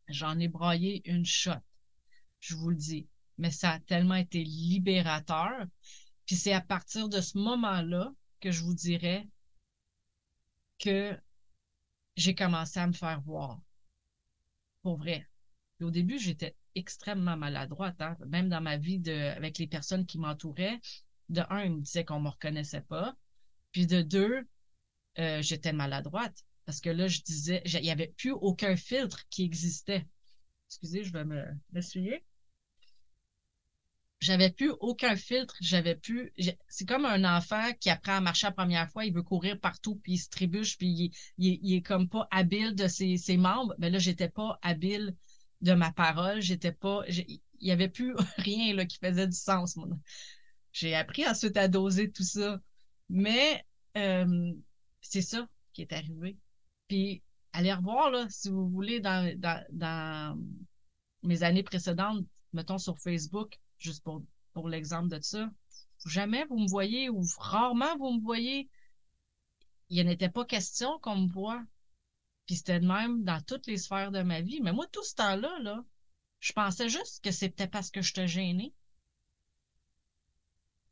J'en 0.08 0.38
ai 0.40 0.48
braillé 0.48 1.02
une 1.10 1.26
shot, 1.26 1.52
je 2.40 2.56
vous 2.56 2.70
le 2.70 2.76
dis, 2.76 3.08
mais 3.40 3.50
ça 3.50 3.72
a 3.72 3.80
tellement 3.80 4.16
été 4.16 4.44
libérateur. 4.44 5.66
Puis 6.26 6.36
c'est 6.36 6.54
à 6.54 6.62
partir 6.62 7.10
de 7.10 7.22
ce 7.22 7.38
moment-là 7.38 8.14
que 8.40 8.52
je 8.52 8.64
vous 8.64 8.74
dirais 8.74 9.28
que 10.80 11.18
j'ai 12.16 12.36
commencé 12.36 12.80
à 12.80 12.88
me 12.88 12.94
faire 12.94 13.22
voir. 13.22 13.60
Pour 14.82 14.98
vrai. 14.98 15.28
au 15.82 15.92
début, 15.92 16.20
j'étais 16.20 16.56
extrêmement 16.76 17.38
maladroite, 17.38 18.00
hein. 18.02 18.18
même 18.28 18.50
dans 18.50 18.62
ma 18.62 18.78
vie 18.78 19.00
de, 19.00 19.36
avec 19.36 19.58
les 19.58 19.68
personnes 19.68 20.06
qui 20.06 20.20
m'entouraient. 20.20 20.80
De 21.30 21.42
un, 21.50 21.64
ils 21.64 21.72
me 21.72 21.82
disaient 21.82 22.06
qu'on 22.06 22.20
me 22.20 22.30
reconnaissait 22.30 22.82
pas. 22.82 23.16
Puis 23.72 23.88
de 23.88 24.02
deux, 24.02 24.48
euh, 25.18 25.42
j'étais 25.42 25.74
maladroite. 25.74 26.44
Parce 26.66 26.82
que 26.82 26.90
là, 26.90 27.08
je 27.08 27.22
disais, 27.22 27.62
il 27.66 27.82
n'y 27.82 27.92
avait 27.92 28.14
plus 28.18 28.32
aucun 28.32 28.76
filtre 28.76 29.28
qui 29.30 29.44
existait. 29.44 30.08
Excusez, 30.68 31.04
je 31.04 31.14
vais 31.14 31.26
me 31.26 31.46
m'essuyer 31.72 32.24
j'avais 34.26 34.50
plus 34.50 34.72
aucun 34.80 35.16
filtre, 35.16 35.56
j'avais 35.62 35.96
plus. 35.96 36.34
C'est 36.68 36.88
comme 36.88 37.06
un 37.06 37.38
enfant 37.38 37.72
qui 37.80 37.90
apprend 37.92 38.18
à 38.18 38.22
marcher 38.22 38.48
la 38.48 38.52
première 38.52 38.90
fois, 38.90 39.06
il 39.06 39.14
veut 39.14 39.22
courir 39.22 39.60
partout, 39.60 39.98
puis 39.98 40.14
il 40.14 40.18
se 40.18 40.30
trébuche, 40.30 40.78
puis 40.78 41.12
il, 41.38 41.74
est 41.74 41.82
comme 41.82 42.10
pas 42.10 42.28
habile 42.32 42.74
de 42.76 42.88
ses, 42.88 43.18
ses 43.18 43.38
membres. 43.38 43.76
Mais 43.78 43.92
là, 43.92 44.00
j'étais 44.00 44.30
pas 44.30 44.58
habile 44.64 45.16
de 45.62 45.74
ma 45.74 45.92
parole, 45.92 46.42
j'étais 46.42 46.72
pas. 46.72 47.04
Il 47.08 47.40
y 47.62 47.72
avait 47.72 47.88
plus 47.88 48.16
rien 48.38 48.74
là, 48.74 48.86
qui 48.86 48.98
faisait 48.98 49.28
du 49.28 49.38
sens. 49.38 49.78
J'ai 50.74 50.96
appris 50.96 51.28
ensuite 51.28 51.56
à 51.56 51.68
doser 51.68 52.12
tout 52.12 52.24
ça. 52.24 52.60
Mais 53.10 53.64
euh, 53.96 54.52
c'est 55.02 55.22
ça 55.22 55.48
qui 55.74 55.84
est 55.84 55.94
arrivé. 55.94 56.38
Puis 56.88 57.22
allez 57.54 57.74
revoir, 57.74 58.10
là, 58.10 58.26
si 58.30 58.50
vous 58.50 58.68
voulez, 58.68 59.00
dans, 59.00 59.32
dans, 59.40 59.64
dans 59.72 60.40
mes 61.22 61.44
années 61.44 61.64
précédentes, 61.64 62.26
mettons 62.54 62.80
sur 62.80 62.98
Facebook, 62.98 63.60
juste 63.86 64.04
pour, 64.04 64.22
pour 64.54 64.68
l'exemple 64.68 65.10
de 65.10 65.22
ça, 65.22 65.50
jamais 66.06 66.44
vous 66.46 66.58
me 66.58 66.68
voyez 66.68 67.10
ou 67.10 67.22
rarement 67.38 67.96
vous 67.98 68.14
me 68.14 68.22
voyez. 68.22 68.68
Il 69.90 70.04
n'était 70.06 70.30
pas 70.30 70.46
question 70.46 71.00
qu'on 71.00 71.18
me 71.18 71.32
voit. 71.32 71.64
Puis 72.46 72.56
c'était 72.58 72.80
de 72.80 72.88
même 72.88 73.24
dans 73.24 73.42
toutes 73.42 73.68
les 73.68 73.78
sphères 73.78 74.12
de 74.12 74.22
ma 74.22 74.42
vie. 74.42 74.60
Mais 74.62 74.74
moi, 74.74 74.86
tout 74.92 75.04
ce 75.04 75.16
temps-là, 75.16 75.60
là, 75.60 75.84
je 76.40 76.54
pensais 76.54 76.90
juste 76.90 77.24
que 77.24 77.32
c'était 77.32 77.68
parce 77.68 77.92
que 77.92 78.02
je 78.02 78.14
te 78.14 78.26
gênais. 78.26 78.72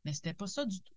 Mais 0.04 0.12
c'était 0.12 0.32
pas 0.32 0.46
ça 0.46 0.64
du 0.64 0.80
tout. 0.80 0.94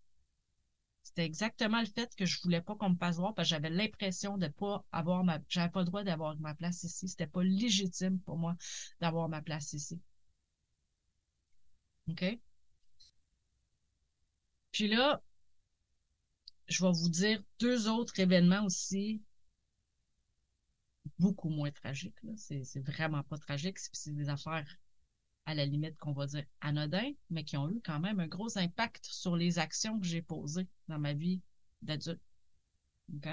C'était 1.04 1.26
exactement 1.26 1.80
le 1.80 1.88
fait 1.88 2.14
que 2.16 2.26
je 2.26 2.40
voulais 2.42 2.62
pas 2.62 2.76
qu'on 2.76 2.90
me 2.92 2.96
passe 2.96 3.16
voir 3.16 3.34
parce 3.34 3.48
que 3.48 3.56
j'avais 3.56 3.70
l'impression 3.70 4.38
de 4.38 4.48
pas 4.48 4.84
avoir 4.92 5.24
ma, 5.24 5.40
j'avais 5.48 5.70
pas 5.70 5.80
le 5.80 5.86
droit 5.86 6.04
d'avoir 6.04 6.38
ma 6.38 6.54
place 6.54 6.84
ici. 6.84 7.08
C'était 7.08 7.28
pas 7.28 7.44
légitime 7.44 8.20
pour 8.20 8.38
moi 8.38 8.56
d'avoir 9.00 9.30
ma 9.30 9.42
place 9.42 9.74
ici. 9.74 10.00
OK? 12.10 12.40
Puis 14.72 14.88
là, 14.88 15.22
je 16.68 16.84
vais 16.84 16.92
vous 16.92 17.10
dire 17.10 17.42
deux 17.60 17.88
autres 17.88 18.20
événements 18.20 18.66
aussi 18.66 19.22
beaucoup 21.20 21.50
moins 21.50 21.72
tragiques. 21.72 22.16
C'est, 22.36 22.80
vraiment 22.80 23.24
pas 23.24 23.38
tragique. 23.38 23.78
C'est 23.80 24.14
des 24.14 24.30
affaires 24.30 24.68
à 25.46 25.54
la 25.54 25.66
limite 25.66 25.98
qu'on 25.98 26.12
va 26.12 26.26
dire 26.28 26.46
anodins, 26.62 27.12
mais 27.30 27.44
qui 27.44 27.58
ont 27.58 27.70
eu 27.70 27.82
quand 27.84 28.00
même 28.00 28.20
un 28.20 28.28
gros 28.28 28.58
impact 28.58 29.06
sur 29.06 29.36
les 29.36 29.60
actions 29.60 30.00
que 30.00 30.06
j'ai 30.06 30.22
posées 30.22 30.68
dans 30.88 31.00
ma 31.00 31.14
vie 31.14 31.42
d'adulte. 31.82 32.22
OK? 33.16 33.30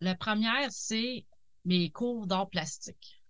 La 0.00 0.14
première, 0.14 0.70
c'est 0.70 1.24
mes 1.64 1.90
cours 1.90 2.26
d'art 2.26 2.48
plastique. 2.50 3.22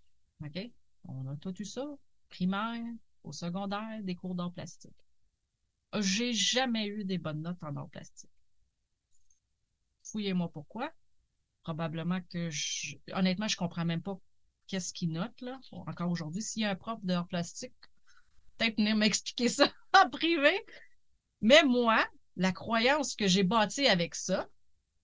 OK? 0.45 0.71
On 1.05 1.27
a 1.29 1.37
tout 1.37 1.55
eu 1.63 1.65
ça, 1.65 1.87
primaire, 2.29 2.85
au 3.29 3.33
secondaire 3.33 4.03
des 4.03 4.15
cours 4.15 4.35
d'art 4.35 4.53
plastique. 4.53 4.97
J'ai 6.01 6.33
jamais 6.33 6.87
eu 6.87 7.05
des 7.05 7.19
bonnes 7.19 7.43
notes 7.43 7.63
en 7.63 7.77
art 7.77 7.89
plastique. 7.91 8.31
Fouillez-moi 10.05 10.51
pourquoi. 10.51 10.91
Probablement 11.63 12.21
que 12.31 12.49
je, 12.51 12.97
honnêtement, 13.13 13.49
je 13.49 13.57
comprends 13.57 13.85
même 13.85 14.03
pas 14.03 14.19
qu'est-ce 14.67 14.93
qu'il 14.93 15.13
note, 15.13 15.41
là. 15.43 15.61
Encore 15.73 16.11
aujourd'hui, 16.11 16.43
s'il 16.43 16.63
y 16.63 16.65
a 16.65 16.71
un 16.71 16.77
prof 16.77 16.99
d'art 17.05 17.29
plastique, 17.29 17.75
peut-être 18.57 18.79
venir 18.79 18.97
m'expliquer 18.97 19.49
ça 19.49 19.71
en 19.95 20.09
privé. 20.09 20.65
Mais 21.41 21.63
moi, 21.63 22.07
la 22.37 22.53
croyance 22.53 23.15
que 23.15 23.27
j'ai 23.27 23.45
bâtie 23.45 23.87
avec 23.87 24.15
ça, 24.15 24.49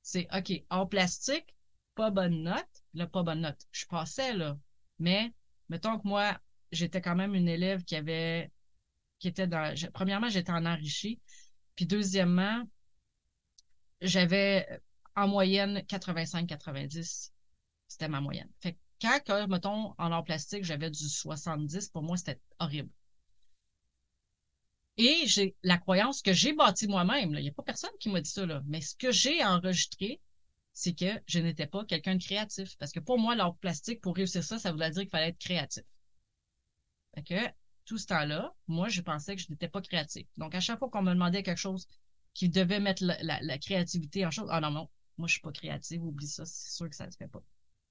c'est 0.03 0.29
OK, 0.35 0.53
art 0.70 0.88
plastique, 0.88 1.55
pas 1.94 2.11
bonne 2.11 2.42
note. 2.42 2.83
Là, 2.94 3.07
pas 3.07 3.22
bonne 3.22 3.42
note. 3.42 3.61
Je 3.72 3.87
passais, 3.87 4.33
là. 4.33 4.59
Mais, 4.99 5.33
mettons 5.68 5.99
que 5.99 6.07
moi, 6.07 6.38
j'étais 6.75 7.01
quand 7.01 7.15
même 7.15 7.35
une 7.35 7.49
élève 7.49 7.85
qui 7.85 7.97
avait, 7.97 8.51
qui 9.19 9.29
était 9.29 9.47
dans, 9.47 9.75
premièrement, 9.93 10.29
j'étais 10.29 10.53
en 10.53 10.67
enrichi, 10.67 11.21
puis 11.77 11.87
deuxièmement, 11.87 12.63
j'avais 14.01 14.67
en 15.17 15.29
moyenne 15.29 15.79
85-90, 15.79 17.31
c'était 17.89 18.09
ma 18.09 18.21
moyenne. 18.21 18.51
Fait 18.61 18.75
que 18.75 18.79
quand, 19.27 19.49
mettons, 19.49 19.95
en 19.99 20.13
art 20.13 20.25
plastique, 20.25 20.65
j'avais 20.65 20.91
du 20.91 21.09
70, 21.09 21.89
pour 21.89 22.03
moi, 22.03 22.17
c'était 22.17 22.41
horrible. 22.59 22.91
Et 24.97 25.27
j'ai 25.27 25.57
la 25.63 25.79
croyance 25.79 26.23
que 26.23 26.33
j'ai 26.33 26.53
bâtie 26.53 26.87
moi-même. 26.87 27.35
Il 27.35 27.43
n'y 27.43 27.49
a 27.49 27.53
pas 27.53 27.65
personne 27.65 27.91
qui 27.99 28.09
m'a 28.11 28.21
dit 28.21 28.31
ça, 28.31 28.47
mais 28.67 28.81
ce 28.81 28.95
que 28.95 29.11
j'ai 29.11 29.45
enregistré, 29.45 30.21
c'est 30.73 30.95
que 30.95 31.21
je 31.27 31.41
n'étais 31.41 31.67
pas 31.67 31.85
quelqu'un 31.85 32.17
de 32.17 32.23
créatif. 32.23 32.77
Parce 32.79 32.93
que 32.93 33.01
pour 33.01 33.19
moi, 33.19 33.35
l'art 33.35 33.57
plastique, 33.57 34.01
pour 34.01 34.15
réussir 34.15 34.45
ça, 34.45 34.59
ça 34.59 34.73
voulait 34.73 34.91
dire 34.91 35.03
qu'il 35.03 35.11
fallait 35.11 35.29
être 35.29 35.39
créatif. 35.39 35.85
Fait 37.14 37.22
que 37.22 37.55
tout 37.85 37.98
ce 37.98 38.07
temps-là, 38.07 38.55
moi, 38.66 38.88
je 38.88 39.00
pensais 39.00 39.37
que 39.37 39.42
je 39.42 39.50
n'étais 39.50 39.68
pas 39.68 39.81
créatif. 39.81 40.27
Donc, 40.37 40.55
à 40.55 40.61
chaque 40.61 40.79
fois 40.79 40.88
qu'on 40.88 41.03
me 41.03 41.12
demandait 41.12 41.42
quelque 41.42 41.59
chose 41.59 41.87
qui 42.33 42.48
devait 42.48 42.81
mettre 42.81 43.05
la, 43.05 43.59
créativité 43.59 44.27
en 44.27 44.31
chose, 44.31 44.48
ah 44.50 44.61
non, 44.61 44.70
non, 44.70 44.88
moi, 45.18 45.29
je 45.29 45.35
suis 45.35 45.40
pas 45.42 45.53
créative, 45.53 46.03
oublie 46.03 46.27
ça, 46.27 46.44
c'est 46.44 46.74
sûr 46.74 46.88
que 46.88 46.96
ça 46.96 47.07
ne 47.07 47.11
se 47.11 47.16
fait 47.16 47.29
pas. 47.29 47.42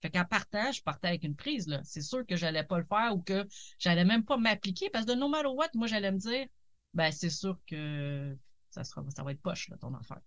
Fait 0.02 0.10
qu'en 0.10 0.26
partant, 0.26 0.72
je 0.72 0.82
partais 0.84 1.08
avec 1.08 1.24
une 1.24 1.36
prise, 1.36 1.68
là. 1.68 1.80
C'est 1.86 2.02
sûr 2.02 2.26
que 2.26 2.36
j'allais 2.36 2.66
pas 2.66 2.78
le 2.78 2.86
faire 2.86 3.16
ou 3.16 3.22
que 3.22 3.48
j'allais 3.80 4.04
même 4.04 4.26
pas 4.26 4.36
m'appliquer 4.36 4.90
parce 4.90 5.06
que 5.06 5.14
no 5.14 5.30
matter 5.30 5.48
what, 5.48 5.70
moi, 5.76 5.88
j'allais 5.88 6.12
me 6.12 6.18
dire, 6.18 6.46
ben, 6.94 7.12
c'est 7.12 7.30
sûr 7.30 7.58
que 7.68 8.38
ça 8.70 8.84
sera, 8.84 9.04
ça 9.16 9.24
va 9.24 9.32
être 9.32 9.42
poche, 9.42 9.70
là, 9.70 9.78
ton 9.78 9.94
affaire. 9.94 10.20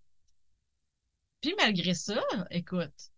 Puis 1.41 1.53
malgré 1.57 1.93
ça, 1.93 2.19
écoute, 2.49 3.11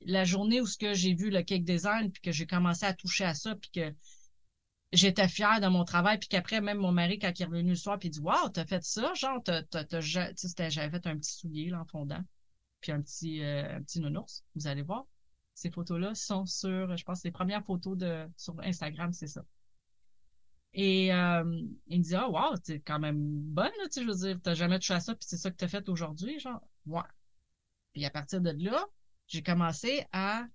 la 0.00 0.24
journée 0.24 0.60
où 0.60 0.66
ce 0.66 0.76
que 0.76 0.94
j'ai 0.94 1.14
vu 1.14 1.30
le 1.30 1.42
cake 1.42 1.64
design 1.64 2.10
puis 2.10 2.22
que 2.22 2.32
j'ai 2.32 2.46
commencé 2.46 2.84
à 2.84 2.92
toucher 2.92 3.24
à 3.24 3.34
ça 3.34 3.54
puis 3.54 3.70
que 3.70 3.94
j'étais 4.92 5.28
fière 5.28 5.60
de 5.60 5.68
mon 5.68 5.84
travail, 5.84 6.18
puis 6.18 6.28
qu'après, 6.28 6.60
même 6.60 6.78
mon 6.78 6.92
mari, 6.92 7.18
quand 7.18 7.32
il 7.38 7.42
est 7.42 7.46
revenu 7.46 7.70
le 7.70 7.76
soir, 7.76 7.98
puis 7.98 8.08
il 8.08 8.12
dit 8.12 8.20
Waouh, 8.20 8.48
t'as 8.50 8.66
fait 8.66 8.82
ça, 8.84 9.12
genre, 9.14 9.42
t'as, 9.42 9.62
j'avais 10.00 10.90
fait 10.90 11.06
un 11.06 11.16
petit 11.16 11.32
soulier 11.32 11.70
là, 11.70 11.80
en 11.80 11.84
fondant, 11.84 12.22
puis 12.80 12.92
un 12.92 13.00
petit, 13.00 13.42
euh, 13.42 13.76
un 13.76 13.82
petit 13.82 14.00
nounours. 14.00 14.44
Vous 14.54 14.66
allez 14.66 14.82
voir. 14.82 15.06
Ces 15.54 15.70
photos-là 15.70 16.14
sont 16.14 16.46
sur, 16.46 16.96
je 16.96 17.04
pense, 17.04 17.24
les 17.24 17.30
premières 17.30 17.64
photos 17.64 17.96
de 17.96 18.26
sur 18.36 18.58
Instagram, 18.60 19.12
c'est 19.12 19.26
ça. 19.26 19.44
Et 20.74 21.12
euh, 21.12 21.62
il 21.86 21.98
me 21.98 22.04
dit 22.04 22.14
Ah, 22.14 22.28
wow, 22.28 22.56
t'es 22.58 22.80
quand 22.80 22.98
même 22.98 23.18
bonne, 23.18 23.72
là, 23.78 23.84
tu 23.84 23.92
sais, 23.92 24.02
je 24.02 24.06
veux 24.08 24.16
dire, 24.16 24.40
t'as 24.42 24.54
jamais 24.54 24.78
touché 24.78 24.94
à 24.94 25.00
ça, 25.00 25.14
puis 25.14 25.26
c'est 25.28 25.36
ça 25.36 25.50
que 25.50 25.56
t'as 25.56 25.68
fait 25.68 25.88
aujourd'hui, 25.88 26.38
genre, 26.38 26.60
ouais. 26.86 27.02
Puis 27.92 28.04
à 28.04 28.10
partir 28.10 28.40
de 28.40 28.50
là, 28.50 28.86
j'ai 29.26 29.42
commencé 29.42 30.06
à 30.12 30.46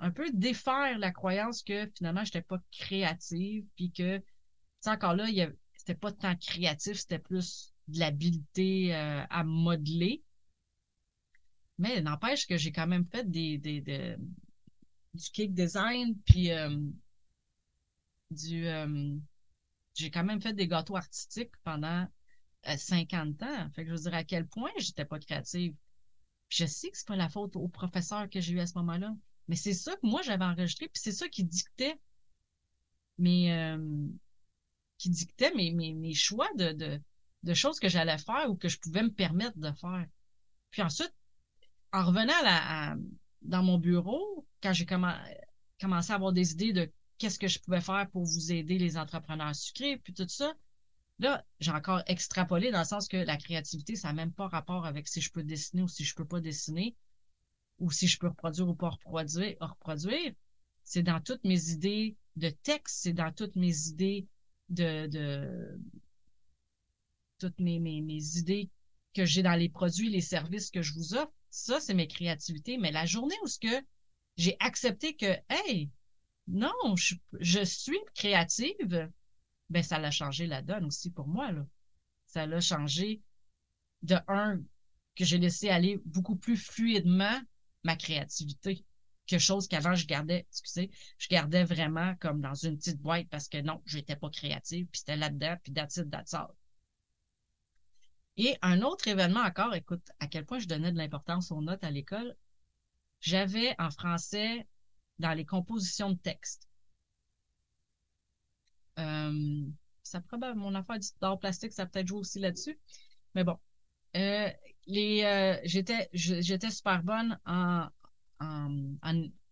un 0.00 0.10
peu 0.10 0.30
défaire 0.32 0.98
la 0.98 1.12
croyance 1.12 1.62
que 1.62 1.88
finalement, 1.96 2.24
je 2.24 2.30
n'étais 2.30 2.42
pas 2.42 2.58
créative, 2.72 3.64
puis 3.76 3.92
que, 3.92 4.22
encore 4.86 5.14
là, 5.14 5.26
c'était 5.76 5.94
pas 5.94 6.10
tant 6.10 6.34
créatif, 6.36 6.98
c'était 6.98 7.18
plus 7.18 7.72
de 7.88 8.00
l'habileté 8.00 8.94
euh, 8.94 9.24
à 9.28 9.44
modeler. 9.44 10.22
Mais 11.78 12.00
n'empêche 12.00 12.46
que 12.46 12.56
j'ai 12.56 12.72
quand 12.72 12.86
même 12.86 13.06
fait 13.06 13.30
des, 13.30 13.58
des, 13.58 13.80
du 13.80 15.30
cake 15.32 15.54
design, 15.54 16.16
puis 16.26 16.50
euh, 16.50 16.76
du... 18.30 18.66
Euh, 18.66 19.16
j'ai 19.94 20.10
quand 20.10 20.24
même 20.24 20.40
fait 20.40 20.54
des 20.54 20.68
gâteaux 20.68 20.96
artistiques 20.96 21.52
pendant 21.62 22.06
50 22.64 23.42
ans. 23.42 23.70
Fait 23.74 23.82
que 23.84 23.90
je 23.90 23.94
veux 23.94 24.02
dire 24.02 24.14
à 24.14 24.24
quel 24.24 24.46
point 24.46 24.70
j'étais 24.78 25.04
pas 25.04 25.18
créative. 25.18 25.74
je 26.48 26.64
sais 26.64 26.90
que 26.90 26.96
c'est 26.96 27.06
pas 27.06 27.16
la 27.16 27.28
faute 27.28 27.56
au 27.56 27.68
professeur 27.68 28.30
que 28.30 28.40
j'ai 28.40 28.54
eu 28.54 28.60
à 28.60 28.66
ce 28.66 28.78
moment-là. 28.78 29.14
Mais 29.50 29.56
c'est 29.56 29.74
ça 29.74 29.96
que 29.96 30.06
moi, 30.06 30.22
j'avais 30.22 30.44
enregistré, 30.44 30.86
puis 30.86 31.02
c'est 31.02 31.10
ça 31.10 31.28
qui 31.28 31.42
dictait 31.42 31.98
mes, 33.18 33.52
euh, 33.52 34.06
qui 34.96 35.10
dictait 35.10 35.52
mes, 35.56 35.72
mes, 35.72 36.14
choix 36.14 36.48
de, 36.54 37.00
de, 37.42 37.54
choses 37.54 37.80
que 37.80 37.88
j'allais 37.88 38.18
faire 38.18 38.48
ou 38.48 38.54
que 38.54 38.68
je 38.68 38.78
pouvais 38.78 39.02
me 39.02 39.10
permettre 39.10 39.58
de 39.58 39.72
faire. 39.72 40.06
Puis 40.70 40.82
ensuite, 40.82 41.12
en 41.92 42.04
revenant 42.04 42.32
à 42.44 42.94
dans 43.42 43.64
mon 43.64 43.76
bureau, 43.76 44.46
quand 44.62 44.72
j'ai 44.72 44.86
commencé 44.86 46.12
à 46.12 46.14
avoir 46.14 46.32
des 46.32 46.52
idées 46.52 46.72
de 46.72 46.88
qu'est-ce 47.18 47.40
que 47.40 47.48
je 47.48 47.58
pouvais 47.58 47.80
faire 47.80 48.08
pour 48.12 48.22
vous 48.22 48.52
aider 48.52 48.78
les 48.78 48.96
entrepreneurs 48.96 49.56
sucrés, 49.56 49.96
puis 49.96 50.14
tout 50.14 50.28
ça, 50.28 50.54
Là, 51.18 51.44
j'ai 51.58 51.70
encore 51.70 52.02
extrapolé 52.06 52.70
dans 52.70 52.78
le 52.78 52.86
sens 52.86 53.06
que 53.06 53.18
la 53.18 53.36
créativité, 53.36 53.94
ça 53.94 54.08
n'a 54.08 54.14
même 54.14 54.32
pas 54.32 54.48
rapport 54.48 54.86
avec 54.86 55.06
si 55.06 55.20
je 55.20 55.30
peux 55.30 55.42
dessiner 55.42 55.82
ou 55.82 55.88
si 55.88 56.02
je 56.02 56.14
peux 56.14 56.24
pas 56.24 56.40
dessiner, 56.40 56.96
ou 57.80 57.90
si 57.90 58.06
je 58.06 58.18
peux 58.18 58.28
reproduire 58.28 58.68
ou 58.68 58.74
pas 58.74 58.90
reproduire. 58.90 59.56
reproduire. 59.60 60.32
C'est 60.84 61.02
dans 61.02 61.20
toutes 61.20 61.44
mes 61.44 61.70
idées 61.70 62.16
de 62.36 62.50
texte, 62.50 63.00
c'est 63.02 63.12
dans 63.12 63.32
toutes 63.32 63.56
mes 63.56 63.88
idées 63.88 64.26
de, 64.68 65.06
de 65.06 65.78
toutes 67.38 67.58
mes, 67.58 67.80
mes, 67.80 68.00
mes 68.02 68.36
idées 68.36 68.70
que 69.14 69.24
j'ai 69.24 69.42
dans 69.42 69.54
les 69.54 69.68
produits, 69.68 70.10
les 70.10 70.20
services 70.20 70.70
que 70.70 70.82
je 70.82 70.94
vous 70.94 71.14
offre. 71.14 71.32
Ça, 71.50 71.80
c'est 71.80 71.94
mes 71.94 72.06
créativités. 72.06 72.78
Mais 72.78 72.92
la 72.92 73.06
journée 73.06 73.34
où 73.42 73.48
ce 73.48 73.58
que 73.58 73.84
j'ai 74.36 74.56
accepté 74.60 75.16
que, 75.16 75.36
hey, 75.48 75.90
non, 76.46 76.72
je, 76.96 77.14
je 77.40 77.64
suis 77.64 77.98
créative, 78.14 79.10
ben 79.70 79.82
ça 79.82 79.98
l'a 79.98 80.10
changé 80.10 80.46
la 80.46 80.62
donne 80.62 80.84
aussi 80.84 81.10
pour 81.10 81.26
moi. 81.26 81.50
Là. 81.50 81.66
Ça 82.26 82.46
l'a 82.46 82.60
changé 82.60 83.20
de 84.02 84.16
un, 84.28 84.60
que 85.16 85.24
j'ai 85.24 85.38
laissé 85.38 85.68
aller 85.68 86.00
beaucoup 86.04 86.36
plus 86.36 86.56
fluidement 86.56 87.40
ma 87.84 87.96
créativité. 87.96 88.84
Quelque 89.26 89.40
chose 89.40 89.68
qu'avant 89.68 89.94
je 89.94 90.06
gardais, 90.06 90.46
excusez, 90.50 90.90
je 91.18 91.28
gardais 91.28 91.64
vraiment 91.64 92.14
comme 92.16 92.40
dans 92.40 92.54
une 92.54 92.76
petite 92.76 93.00
boîte 93.00 93.28
parce 93.28 93.48
que 93.48 93.58
non, 93.58 93.80
je 93.84 93.98
n'étais 93.98 94.16
pas 94.16 94.30
créative, 94.30 94.86
puis 94.86 94.98
c'était 94.98 95.16
là-dedans, 95.16 95.56
puis 95.62 95.72
that's 95.72 95.96
it, 95.96 96.10
that's 96.10 96.34
all. 96.34 96.48
Et 98.36 98.56
un 98.62 98.82
autre 98.82 99.06
événement 99.06 99.40
encore, 99.40 99.74
écoute, 99.74 100.08
à 100.18 100.26
quel 100.26 100.46
point 100.46 100.58
je 100.58 100.66
donnais 100.66 100.92
de 100.92 100.96
l'importance 100.96 101.52
aux 101.52 101.60
notes 101.60 101.84
à 101.84 101.90
l'école, 101.90 102.34
j'avais 103.20 103.74
en 103.78 103.90
français 103.90 104.66
dans 105.18 105.32
les 105.34 105.44
compositions 105.44 106.10
de 106.10 106.18
texte. 106.18 106.66
Euh, 108.98 109.66
ça 110.02 110.20
probablement 110.20 110.70
mon 110.70 110.74
affaire 110.74 110.96
d'art 111.20 111.38
plastique, 111.38 111.72
ça 111.72 111.86
peut-être 111.86 112.08
joué 112.08 112.18
aussi 112.18 112.38
là-dessus. 112.40 112.78
Mais 113.34 113.44
bon. 113.44 113.58
Euh, 114.16 114.50
les 114.90 115.22
euh, 115.24 115.60
j'étais 115.64 116.08
j'étais 116.12 116.70
super 116.70 117.02
bonne 117.02 117.38
en, 117.46 117.86
en, 118.40 118.68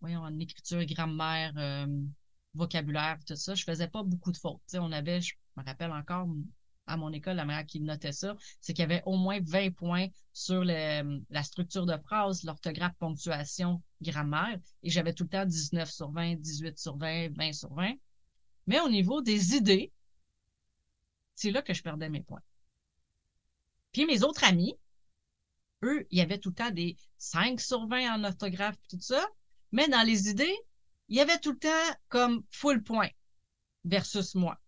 voyons, 0.01 0.21
en 0.21 0.39
écriture, 0.39 0.85
grammaire, 0.85 1.53
euh, 1.57 1.87
vocabulaire, 2.55 3.19
tout 3.27 3.37
ça. 3.37 3.55
Je 3.55 3.65
faisais 3.65 3.89
pas 3.89 4.03
beaucoup 4.03 4.33
de 4.33 4.37
fautes. 4.37 4.61
on 4.75 4.93
avait, 4.93 5.21
je 5.21 5.35
me 5.57 5.65
rappelle 5.65 5.93
encore 5.93 6.29
à 6.89 6.97
mon 6.97 7.13
école, 7.13 7.37
la 7.37 7.45
manière 7.45 7.67
qui 7.67 7.81
notait 7.81 8.13
ça, 8.13 8.35
c'est 8.61 8.73
qu'il 8.73 8.83
y 8.83 8.85
avait 8.85 9.03
au 9.05 9.17
moins 9.17 9.41
20 9.43 9.75
points 9.75 10.07
sur 10.33 10.65
le, 10.65 11.23
la 11.31 11.43
structure 11.43 11.87
de 11.87 11.97
phrase, 11.99 12.45
l'orthographe, 12.45 12.95
ponctuation, 12.99 13.83
grammaire. 14.01 14.59
Et 14.83 14.91
j'avais 14.91 15.13
tout 15.13 15.25
le 15.25 15.29
temps 15.29 15.45
19 15.45 15.91
sur 15.91 16.11
20, 16.11 16.37
18 16.37 16.79
sur 16.79 16.97
20, 16.97 17.37
20 17.37 17.53
sur 17.53 17.73
20. 17.75 17.93
Mais 18.67 18.81
au 18.81 18.89
niveau 18.89 19.21
des 19.21 19.55
idées, 19.55 19.93
c'est 21.35 21.51
là 21.51 21.63
que 21.63 21.75
je 21.75 21.83
perdais 21.83 22.09
mes 22.09 22.23
points. 22.23 22.43
Puis 23.93 24.07
mes 24.07 24.23
autres 24.23 24.45
amis, 24.45 24.75
eux, 25.83 26.07
il 26.11 26.19
y 26.19 26.23
avait 26.23 26.39
tout 26.39 26.51
le 26.51 26.55
temps 26.55 26.71
des 26.71 26.97
5 27.19 27.61
sur 27.61 27.87
20 27.87 28.15
en 28.15 28.25
orthographe 28.25 28.77
tout 28.89 29.01
ça. 29.01 29.27
Mais 29.73 29.89
dans 29.89 30.03
les 30.03 30.29
idées, 30.29 30.57
il 31.09 31.17
y 31.17 31.21
avait 31.21 31.39
tout 31.39 31.53
le 31.53 31.59
temps 31.59 31.97
comme 32.09 32.43
full 32.51 32.83
point 32.83 33.09
versus 33.85 34.35
moi. 34.35 34.59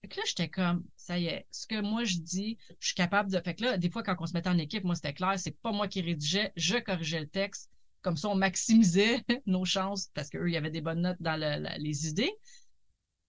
Fait 0.00 0.08
que 0.08 0.16
là, 0.16 0.22
j'étais 0.26 0.48
comme, 0.48 0.84
ça 0.96 1.18
y 1.18 1.26
est, 1.26 1.46
ce 1.50 1.66
que 1.66 1.80
moi 1.80 2.04
je 2.04 2.18
dis, 2.18 2.58
je 2.80 2.88
suis 2.88 2.94
capable 2.94 3.30
de. 3.30 3.40
Fait 3.40 3.54
que 3.54 3.64
là, 3.64 3.78
des 3.78 3.90
fois, 3.90 4.02
quand 4.02 4.16
on 4.18 4.26
se 4.26 4.32
mettait 4.32 4.48
en 4.48 4.58
équipe, 4.58 4.84
moi, 4.84 4.94
c'était 4.94 5.14
clair, 5.14 5.38
c'est 5.38 5.56
pas 5.62 5.72
moi 5.72 5.88
qui 5.88 6.00
rédigeais, 6.00 6.52
je 6.56 6.76
corrigeais 6.76 7.20
le 7.20 7.28
texte. 7.28 7.70
Comme 8.02 8.16
ça, 8.16 8.28
on 8.28 8.34
maximisait 8.34 9.22
nos 9.46 9.64
chances 9.64 10.10
parce 10.14 10.28
qu'eux, 10.28 10.48
il 10.48 10.52
y 10.52 10.56
avait 10.56 10.70
des 10.70 10.80
bonnes 10.80 11.02
notes 11.02 11.20
dans 11.20 11.38
les 11.78 12.08
idées 12.08 12.32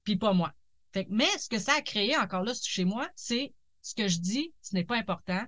puis 0.03 0.15
pas 0.15 0.33
moi. 0.33 0.53
Fait, 0.93 1.07
mais 1.09 1.29
ce 1.39 1.49
que 1.49 1.59
ça 1.59 1.73
a 1.73 1.81
créé 1.81 2.17
encore 2.17 2.43
là 2.43 2.53
chez 2.61 2.85
moi, 2.85 3.09
c'est 3.15 3.53
ce 3.81 3.95
que 3.95 4.07
je 4.07 4.19
dis, 4.19 4.53
ce 4.61 4.75
n'est 4.75 4.83
pas 4.83 4.97
important. 4.97 5.43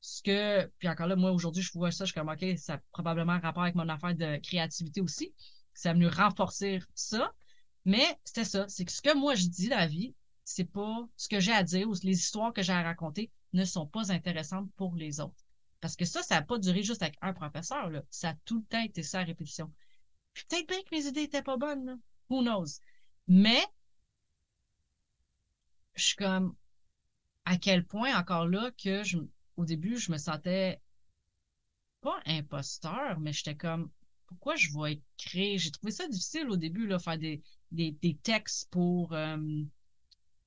Ce 0.00 0.22
que, 0.22 0.66
puis 0.78 0.88
encore 0.88 1.06
là, 1.06 1.16
moi 1.16 1.30
aujourd'hui, 1.32 1.62
je 1.62 1.72
vois 1.72 1.90
ça, 1.90 2.04
je 2.04 2.12
suis 2.12 2.18
comme, 2.18 2.30
OK, 2.30 2.44
ça 2.56 2.74
a 2.74 2.78
probablement 2.92 3.32
un 3.32 3.40
rapport 3.40 3.62
avec 3.62 3.74
mon 3.74 3.88
affaire 3.88 4.14
de 4.14 4.38
créativité 4.38 5.00
aussi. 5.00 5.34
Ça 5.74 5.90
a 5.90 5.92
venu 5.92 6.08
renforcer 6.08 6.80
ça. 6.94 7.32
Mais 7.84 8.18
c'était 8.24 8.44
ça, 8.44 8.66
c'est 8.68 8.84
que 8.84 8.92
ce 8.92 9.02
que 9.02 9.14
moi 9.16 9.34
je 9.34 9.46
dis 9.46 9.68
dans 9.68 9.76
la 9.76 9.86
vie, 9.86 10.14
c'est 10.44 10.64
pas 10.64 11.06
ce 11.16 11.28
que 11.28 11.40
j'ai 11.40 11.52
à 11.52 11.62
dire 11.62 11.88
ou 11.88 11.94
les 12.02 12.18
histoires 12.18 12.52
que 12.52 12.62
j'ai 12.62 12.72
à 12.72 12.82
raconter 12.82 13.30
ne 13.52 13.64
sont 13.64 13.86
pas 13.86 14.12
intéressantes 14.12 14.70
pour 14.76 14.94
les 14.96 15.20
autres. 15.20 15.44
Parce 15.80 15.96
que 15.96 16.04
ça, 16.04 16.22
ça 16.22 16.36
n'a 16.36 16.42
pas 16.42 16.58
duré 16.58 16.82
juste 16.82 17.02
avec 17.02 17.16
un 17.22 17.32
professeur, 17.32 17.88
là. 17.90 18.02
Ça 18.10 18.30
a 18.30 18.34
tout 18.44 18.58
le 18.58 18.64
temps 18.64 18.82
été 18.82 19.02
ça 19.02 19.20
à 19.20 19.24
répétition. 19.24 19.72
Puis 20.34 20.44
peut-être 20.48 20.68
bien 20.68 20.82
que 20.82 20.94
mes 20.94 21.06
idées 21.06 21.22
étaient 21.22 21.42
pas 21.42 21.56
bonnes, 21.56 21.86
là. 21.86 21.96
Who 22.28 22.42
knows? 22.42 22.80
Mais 23.26 23.64
je 25.94 26.04
suis 26.04 26.16
comme 26.16 26.54
à 27.44 27.56
quel 27.56 27.86
point 27.86 28.16
encore 28.18 28.46
là 28.46 28.70
que 28.72 29.02
je, 29.02 29.18
au 29.60 29.64
début, 29.66 29.98
je 29.98 30.10
me 30.10 30.16
sentais 30.16 30.80
pas 32.00 32.18
imposteur, 32.24 33.20
mais 33.20 33.32
j'étais 33.32 33.56
comme 33.56 33.90
pourquoi 34.26 34.56
je 34.56 34.68
vais 34.72 34.94
écrire. 35.18 35.58
J'ai 35.58 35.70
trouvé 35.70 35.92
ça 35.92 36.08
difficile 36.08 36.48
au 36.48 36.56
début, 36.56 36.86
là, 36.86 36.98
faire 36.98 37.18
des, 37.18 37.42
des, 37.70 37.92
des 37.92 38.16
textes 38.16 38.70
pour, 38.70 39.12
euh, 39.12 39.36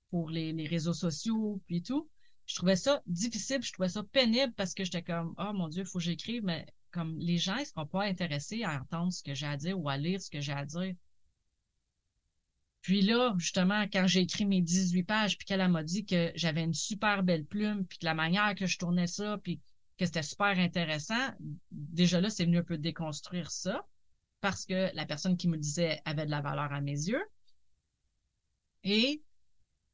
pour 0.10 0.32
les, 0.32 0.52
les, 0.52 0.68
réseaux 0.68 0.94
sociaux 0.94 1.62
puis 1.68 1.84
tout. 1.84 2.10
Je 2.48 2.56
trouvais 2.56 2.76
ça 2.76 3.04
difficile, 3.06 3.62
je 3.62 3.72
trouvais 3.72 3.90
ça 3.90 4.04
pénible 4.04 4.54
parce 4.54 4.74
que 4.74 4.84
j'étais 4.84 5.04
comme 5.04 5.36
Oh 5.38 5.54
mon 5.54 5.68
Dieu, 5.68 5.84
il 5.84 5.88
faut 5.88 6.00
que 6.00 6.06
j'écrive, 6.06 6.44
mais 6.44 6.66
comme 6.92 7.18
les 7.20 7.38
gens, 7.38 7.58
ils 7.58 7.66
seront 7.68 7.86
pas 7.86 8.06
intéressés 8.06 8.64
à 8.64 8.82
entendre 8.82 9.14
ce 9.14 9.22
que 9.22 9.36
j'ai 9.36 9.48
à 9.48 9.58
dire 9.58 9.80
ou 9.80 9.90
à 9.90 9.98
lire 9.98 10.22
ce 10.22 10.32
que 10.32 10.42
j'ai 10.42 10.54
à 10.54 10.66
dire. 10.66 10.96
Puis 12.84 13.02
là, 13.02 13.34
justement, 13.38 13.84
quand 13.84 14.08
j'ai 14.08 14.20
écrit 14.20 14.46
mes 14.46 14.62
18 14.62 15.04
pages, 15.04 15.38
puis 15.38 15.46
qu'elle 15.46 15.66
m'a 15.70 15.84
dit 15.84 16.06
que 16.06 16.34
j'avais 16.36 16.64
une 16.64 16.74
super 16.74 17.24
belle 17.24 17.46
plume, 17.46 17.86
puis 17.86 17.98
que 17.98 18.06
la 18.06 18.14
manière 18.14 18.54
que 18.56 18.66
je 18.66 18.78
tournais 18.78 19.08
ça, 19.08 19.38
puis 19.42 19.62
que 19.98 20.06
c'était 20.06 20.22
super 20.22 20.60
intéressant, 20.60 21.32
déjà 21.72 22.20
là, 22.20 22.30
c'est 22.30 22.44
venu 22.44 22.58
un 22.58 22.64
peu 22.64 22.78
déconstruire 22.78 23.52
ça, 23.52 23.88
parce 24.42 24.66
que 24.66 24.94
la 24.96 25.06
personne 25.06 25.38
qui 25.38 25.48
me 25.48 25.58
disait 25.58 26.02
avait 26.04 26.26
de 26.26 26.32
la 26.32 26.42
valeur 26.42 26.74
à 26.74 26.82
mes 26.82 26.92
yeux. 26.92 27.24
Et 28.84 29.24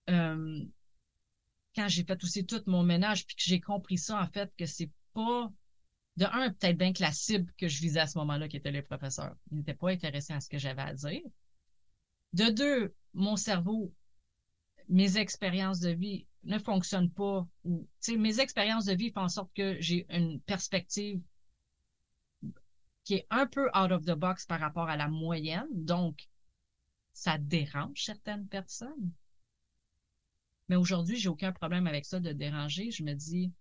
euh, 0.10 0.66
quand 1.76 1.88
j'ai 1.88 2.04
fait 2.04 2.24
aussi 2.24 2.44
tout 2.44 2.64
mon 2.66 2.82
ménage, 2.82 3.28
puis 3.28 3.36
que 3.36 3.44
j'ai 3.46 3.62
compris 3.62 4.00
ça, 4.00 4.20
en 4.20 4.28
fait, 4.28 4.52
que 4.58 4.66
c'est 4.66 4.90
pas 5.14 5.52
de 6.18 6.26
un, 6.26 6.50
peut-être 6.52 6.78
bien 6.78 6.92
que 6.92 7.04
la 7.04 7.12
cible 7.12 7.54
que 7.56 7.68
je 7.68 7.80
visais 7.82 8.00
à 8.00 8.08
ce 8.08 8.18
moment-là, 8.18 8.48
qui 8.48 8.58
était 8.58 8.72
les 8.72 8.82
professeurs, 8.82 9.36
ils 9.52 9.60
n'étaient 9.60 9.76
pas 9.76 9.92
intéressés 9.92 10.34
à 10.34 10.40
ce 10.40 10.50
que 10.50 10.58
j'avais 10.58 10.82
à 10.82 10.96
dire. 10.96 11.22
De 12.34 12.50
deux, 12.50 12.94
mon 13.14 13.36
cerveau, 13.36 13.94
mes 14.88 15.18
expériences 15.18 15.80
de 15.80 15.90
vie 15.90 16.28
ne 16.44 16.58
fonctionnent 16.58 17.12
pas 17.12 17.48
ou, 17.64 17.88
mes 18.18 18.40
expériences 18.40 18.86
de 18.86 18.94
vie 18.94 19.12
font 19.12 19.22
en 19.22 19.30
sorte 19.30 19.52
que 19.54 19.80
j'ai 19.80 20.06
une 20.10 20.40
perspective 20.42 21.22
qui 23.04 23.16
est 23.16 23.28
un 23.30 23.48
peu 23.48 23.68
out 23.76 23.92
of 23.92 24.06
the 24.06 24.14
box 24.14 24.46
par 24.46 24.60
rapport 24.60 24.90
à 24.90 24.96
la 24.96 25.08
moyenne. 25.08 25.68
Donc, 25.72 26.28
ça 27.14 27.38
dérange 27.38 28.04
certaines 28.04 28.48
personnes. 28.48 29.12
Mais 30.68 30.76
aujourd'hui, 30.76 31.18
j'ai 31.18 31.30
aucun 31.30 31.52
problème 31.52 31.88
avec 31.88 32.06
ça 32.06 32.20
de 32.20 32.32
déranger. 32.32 32.92
Je 32.92 33.04
me 33.04 33.14
dis, 33.14 33.52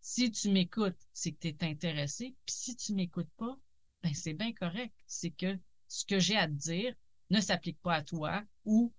si 0.00 0.30
tu 0.30 0.50
m'écoutes, 0.50 0.98
c'est 1.12 1.32
que 1.32 1.38
tu 1.40 1.48
es 1.48 1.64
intéressé. 1.64 2.34
Puis 2.44 2.54
si 2.54 2.76
tu 2.76 2.94
m'écoutes 2.94 3.30
pas, 3.38 3.58
ben 4.02 4.14
c'est 4.14 4.34
bien 4.34 4.52
correct. 4.52 4.94
C'est 5.06 5.30
que 5.30 5.58
ce 5.88 6.04
que 6.04 6.18
j'ai 6.18 6.36
à 6.36 6.46
te 6.46 6.52
dire, 6.52 6.94
ne 7.30 7.40
s'applique 7.40 7.80
pas 7.80 7.94
à 7.94 8.02
toi 8.02 8.42
ou 8.64 8.92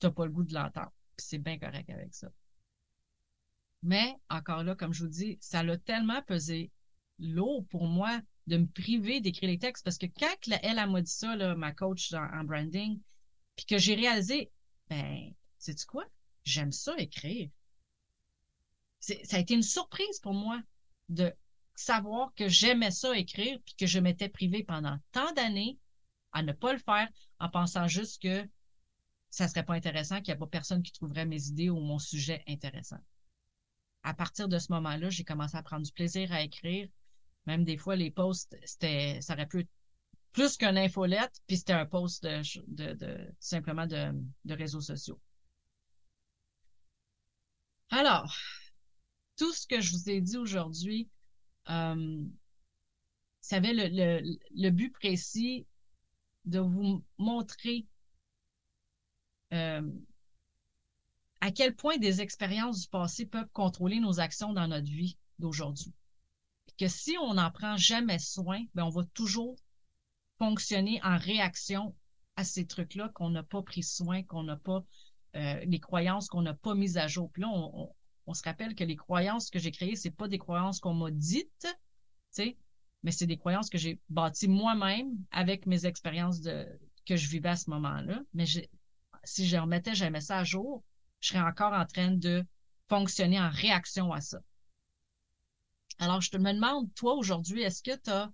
tu 0.00 0.06
n'as 0.06 0.12
pas 0.12 0.26
le 0.26 0.32
goût 0.32 0.44
de 0.44 0.54
l'entendre. 0.54 0.92
C'est 1.16 1.38
bien 1.38 1.58
correct 1.58 1.88
avec 1.90 2.14
ça. 2.14 2.28
Mais 3.82 4.16
encore 4.30 4.64
là, 4.64 4.74
comme 4.74 4.92
je 4.92 5.02
vous 5.02 5.10
dis, 5.10 5.38
ça 5.40 5.62
l'a 5.62 5.76
tellement 5.76 6.22
pesé 6.22 6.70
lourd 7.18 7.66
pour 7.68 7.86
moi 7.86 8.20
de 8.46 8.56
me 8.56 8.66
priver 8.66 9.20
d'écrire 9.20 9.50
les 9.50 9.58
textes 9.58 9.84
parce 9.84 9.98
que 9.98 10.06
quand 10.06 10.34
elle, 10.62 10.78
a 10.78 10.86
m'a 10.86 11.02
dit 11.02 11.10
ça, 11.10 11.36
ma 11.54 11.72
coach 11.72 12.12
en, 12.12 12.44
branding, 12.44 13.00
puis 13.56 13.66
que 13.66 13.78
j'ai 13.78 13.94
réalisé, 13.94 14.50
ben, 14.88 15.32
sais-tu 15.58 15.86
quoi? 15.86 16.04
J'aime 16.44 16.72
ça 16.72 16.94
écrire. 16.98 17.48
Ça 19.00 19.36
a 19.36 19.40
été 19.40 19.54
une 19.54 19.62
surprise 19.62 20.18
pour 20.20 20.34
moi 20.34 20.62
de 21.08 21.32
savoir 21.74 22.32
que 22.34 22.48
j'aimais 22.48 22.90
ça 22.90 23.16
écrire 23.16 23.58
puis 23.64 23.74
que 23.76 23.86
je 23.86 23.98
m'étais 23.98 24.28
privée 24.28 24.64
pendant 24.64 24.98
tant 25.12 25.32
d'années 25.32 25.78
à 26.34 26.42
ne 26.42 26.52
pas 26.52 26.72
le 26.72 26.78
faire 26.78 27.08
en 27.38 27.48
pensant 27.48 27.88
juste 27.88 28.20
que 28.20 28.46
ça 29.30 29.48
serait 29.48 29.64
pas 29.64 29.74
intéressant, 29.74 30.16
qu'il 30.16 30.32
n'y 30.32 30.36
a 30.36 30.38
pas 30.38 30.46
personne 30.46 30.82
qui 30.82 30.92
trouverait 30.92 31.26
mes 31.26 31.48
idées 31.48 31.70
ou 31.70 31.80
mon 31.80 31.98
sujet 31.98 32.42
intéressant. 32.46 32.98
À 34.02 34.14
partir 34.14 34.48
de 34.48 34.58
ce 34.58 34.70
moment-là, 34.72 35.08
j'ai 35.10 35.24
commencé 35.24 35.56
à 35.56 35.62
prendre 35.62 35.86
du 35.86 35.92
plaisir 35.92 36.30
à 36.32 36.42
écrire. 36.42 36.88
Même 37.46 37.64
des 37.64 37.76
fois, 37.76 37.96
les 37.96 38.10
posts, 38.10 38.56
c'était, 38.64 39.20
ça 39.22 39.32
aurait 39.34 39.46
pu 39.46 39.60
être 39.60 39.70
plus 40.32 40.56
qu'une 40.56 40.76
infolette, 40.76 41.40
puis 41.46 41.56
c'était 41.56 41.72
un 41.72 41.86
post 41.86 42.24
de, 42.24 43.34
simplement 43.38 43.86
de, 43.86 44.14
réseaux 44.48 44.80
sociaux. 44.80 45.20
Alors, 47.90 48.36
tout 49.36 49.52
ce 49.52 49.66
que 49.66 49.80
je 49.80 49.92
vous 49.92 50.10
ai 50.10 50.20
dit 50.20 50.36
aujourd'hui, 50.36 51.08
euh, 51.70 52.24
ça 53.40 53.56
avait 53.56 53.72
le, 53.74 54.70
but 54.70 54.92
précis 54.92 55.66
de 56.44 56.58
vous 56.58 57.02
montrer 57.18 57.86
euh, 59.52 59.90
à 61.40 61.50
quel 61.50 61.74
point 61.74 61.98
des 61.98 62.20
expériences 62.20 62.82
du 62.82 62.88
passé 62.88 63.26
peuvent 63.26 63.50
contrôler 63.52 64.00
nos 64.00 64.20
actions 64.20 64.52
dans 64.52 64.68
notre 64.68 64.90
vie 64.90 65.18
d'aujourd'hui. 65.38 65.92
Que 66.78 66.88
si 66.88 67.16
on 67.18 67.34
n'en 67.34 67.50
prend 67.50 67.76
jamais 67.76 68.18
soin, 68.18 68.64
ben 68.74 68.84
on 68.84 68.90
va 68.90 69.04
toujours 69.14 69.56
fonctionner 70.38 71.00
en 71.02 71.16
réaction 71.18 71.94
à 72.36 72.44
ces 72.44 72.66
trucs-là 72.66 73.10
qu'on 73.10 73.30
n'a 73.30 73.42
pas 73.42 73.62
pris 73.62 73.82
soin, 73.82 74.22
qu'on 74.22 74.42
n'a 74.42 74.56
pas, 74.56 74.84
euh, 75.36 75.64
les 75.66 75.80
croyances 75.80 76.28
qu'on 76.28 76.42
n'a 76.42 76.54
pas 76.54 76.74
mises 76.74 76.96
à 76.96 77.06
jour. 77.06 77.30
Puis 77.30 77.42
là, 77.42 77.48
on, 77.48 78.34
se 78.34 78.42
rappelle 78.42 78.74
que 78.74 78.84
les 78.84 78.96
croyances 78.96 79.50
que 79.50 79.58
j'ai 79.58 79.70
créées, 79.70 79.96
c'est 79.96 80.10
pas 80.10 80.28
des 80.28 80.38
croyances 80.38 80.80
qu'on 80.80 80.94
m'a 80.94 81.10
dites, 81.10 81.48
tu 81.60 81.68
sais, 82.30 82.56
mais 83.04 83.12
c'est 83.12 83.26
des 83.26 83.36
croyances 83.36 83.68
que 83.68 83.78
j'ai 83.78 84.00
bâties 84.08 84.48
moi-même 84.48 85.12
avec 85.30 85.66
mes 85.66 85.86
expériences 85.86 86.40
de, 86.40 86.66
que 87.06 87.16
je 87.16 87.28
vivais 87.28 87.50
à 87.50 87.56
ce 87.56 87.70
moment-là. 87.70 88.20
Mais 88.32 88.46
si 89.24 89.46
je 89.46 89.56
remettais 89.56 89.94
jamais 89.94 90.22
ça 90.22 90.38
à 90.38 90.44
jour, 90.44 90.82
je 91.20 91.28
serais 91.28 91.40
encore 91.40 91.74
en 91.74 91.84
train 91.84 92.10
de 92.10 92.44
fonctionner 92.88 93.38
en 93.38 93.50
réaction 93.50 94.12
à 94.12 94.20
ça. 94.20 94.40
Alors, 95.98 96.22
je 96.22 96.30
te 96.30 96.38
me 96.38 96.52
demande, 96.52 96.92
toi, 96.94 97.14
aujourd'hui, 97.14 97.62
est-ce 97.62 97.82
que 97.82 97.94
tu 97.94 98.10
as 98.10 98.32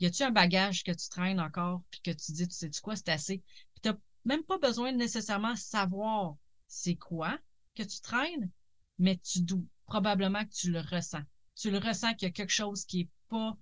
y 0.00 0.06
a-tu 0.06 0.22
un 0.22 0.30
bagage 0.30 0.82
que 0.82 0.92
tu 0.92 1.08
traînes 1.08 1.40
encore, 1.40 1.80
puis 1.90 2.00
que 2.00 2.10
tu 2.10 2.32
dis, 2.32 2.46
tu 2.46 2.54
sais 2.54 2.68
-tu 2.68 2.80
quoi, 2.80 2.96
c'est 2.96 3.08
assez? 3.08 3.38
Puis 3.72 3.80
tu 3.82 3.88
n'as 3.88 3.96
même 4.24 4.44
pas 4.44 4.58
besoin 4.58 4.92
de 4.92 4.98
nécessairement 4.98 5.56
savoir 5.56 6.36
c'est 6.66 6.96
quoi 6.96 7.38
que 7.74 7.82
tu 7.82 8.00
traînes, 8.00 8.50
mais 8.98 9.16
tu 9.16 9.40
dois 9.40 9.62
probablement 9.86 10.44
que 10.44 10.52
tu 10.52 10.70
le 10.70 10.80
ressens. 10.80 11.22
Tu 11.54 11.70
le 11.70 11.78
ressens 11.78 12.14
qu'il 12.14 12.26
y 12.26 12.30
a 12.30 12.32
quelque 12.32 12.52
chose 12.52 12.84
qui 12.84 13.00
est 13.02 13.08
pas 13.28 13.56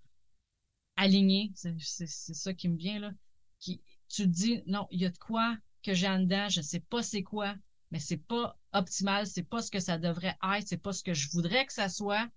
aligné, 0.96 1.52
c'est 1.54 2.06
ça 2.06 2.54
qui 2.54 2.68
me 2.68 2.76
vient 2.76 3.00
là. 3.00 3.10
Qui, 3.58 3.80
tu 4.08 4.22
te 4.22 4.28
dis, 4.28 4.62
non, 4.66 4.86
il 4.90 5.00
y 5.00 5.06
a 5.06 5.10
de 5.10 5.18
quoi 5.18 5.56
que 5.82 5.94
j'ai 5.94 6.08
en 6.08 6.20
dedans, 6.20 6.48
je 6.48 6.60
sais 6.60 6.80
pas 6.80 7.02
c'est 7.02 7.22
quoi, 7.22 7.54
mais 7.90 7.98
c'est 7.98 8.16
pas 8.16 8.58
optimal, 8.72 9.26
c'est 9.26 9.42
pas 9.42 9.62
ce 9.62 9.70
que 9.70 9.80
ça 9.80 9.98
devrait 9.98 10.36
être, 10.56 10.66
c'est 10.66 10.76
pas 10.76 10.92
ce 10.92 11.02
que 11.02 11.14
je 11.14 11.30
voudrais 11.30 11.66
que 11.66 11.72
ça 11.72 11.88
soit. 11.88 12.28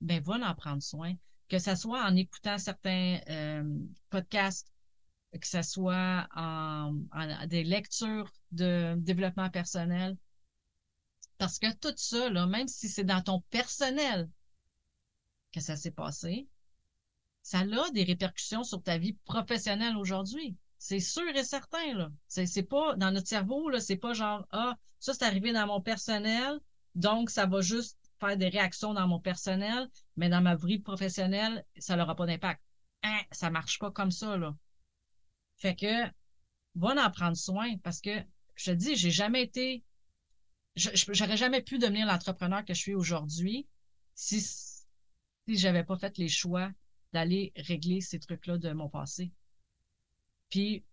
Ben, 0.00 0.22
va 0.22 0.34
en 0.48 0.54
prendre 0.54 0.82
soin 0.82 1.14
que 1.48 1.58
ce 1.58 1.74
soit 1.74 2.04
en 2.04 2.14
écoutant 2.14 2.58
certains 2.58 3.20
euh, 3.28 3.64
podcasts, 4.10 4.70
que 5.32 5.46
ce 5.46 5.62
soit 5.62 6.28
en, 6.34 6.92
des 7.46 7.64
lectures 7.64 8.30
de 8.52 8.94
développement 8.98 9.50
personnel. 9.50 10.16
Parce 11.38 11.58
que 11.58 11.72
tout 11.76 11.94
ça, 11.96 12.30
là, 12.30 12.46
même 12.46 12.68
si 12.68 12.88
c'est 12.88 13.04
dans 13.04 13.22
ton 13.22 13.40
personnel 13.50 14.28
que 15.52 15.60
ça 15.60 15.76
s'est 15.76 15.90
passé, 15.90 16.48
ça 17.48 17.60
a 17.60 17.90
des 17.92 18.04
répercussions 18.04 18.62
sur 18.62 18.82
ta 18.82 18.98
vie 18.98 19.14
professionnelle 19.24 19.96
aujourd'hui. 19.96 20.54
C'est 20.76 21.00
sûr 21.00 21.26
et 21.34 21.44
certain, 21.44 21.94
là. 21.94 22.10
C'est 22.26 22.62
pas, 22.62 22.94
dans 22.96 23.10
notre 23.10 23.26
cerveau, 23.26 23.70
là, 23.70 23.80
c'est 23.80 23.96
pas 23.96 24.12
genre, 24.12 24.46
ah, 24.50 24.76
ça, 25.00 25.14
c'est 25.14 25.24
arrivé 25.24 25.54
dans 25.54 25.66
mon 25.66 25.80
personnel, 25.80 26.60
donc 26.94 27.30
ça 27.30 27.46
va 27.46 27.62
juste 27.62 27.96
faire 28.20 28.36
des 28.36 28.50
réactions 28.50 28.92
dans 28.92 29.08
mon 29.08 29.18
personnel, 29.18 29.88
mais 30.16 30.28
dans 30.28 30.42
ma 30.42 30.56
vie 30.56 30.78
professionnelle, 30.78 31.64
ça 31.78 31.96
n'aura 31.96 32.14
pas 32.14 32.26
d'impact. 32.26 32.60
Hein, 33.02 33.22
ça 33.32 33.48
marche 33.48 33.78
pas 33.78 33.90
comme 33.90 34.10
ça, 34.10 34.36
là. 34.36 34.54
Fait 35.56 35.74
que, 35.74 36.04
va 36.74 37.02
en 37.02 37.10
prendre 37.10 37.36
soin 37.38 37.78
parce 37.78 38.02
que, 38.02 38.22
je 38.56 38.72
te 38.72 38.76
dis, 38.76 38.94
j'ai 38.94 39.10
jamais 39.10 39.42
été, 39.42 39.82
j'aurais 40.76 41.38
jamais 41.38 41.62
pu 41.62 41.78
devenir 41.78 42.06
l'entrepreneur 42.06 42.62
que 42.66 42.74
je 42.74 42.80
suis 42.80 42.94
aujourd'hui 42.94 43.66
si, 44.14 44.42
si 44.42 44.84
j'avais 45.48 45.84
pas 45.84 45.96
fait 45.96 46.18
les 46.18 46.28
choix 46.28 46.70
d'aller 47.12 47.52
régler 47.56 48.00
ces 48.00 48.18
trucs-là 48.18 48.58
de 48.58 48.72
mon 48.72 48.88
passé. 48.88 49.32
Puis, 50.50 50.84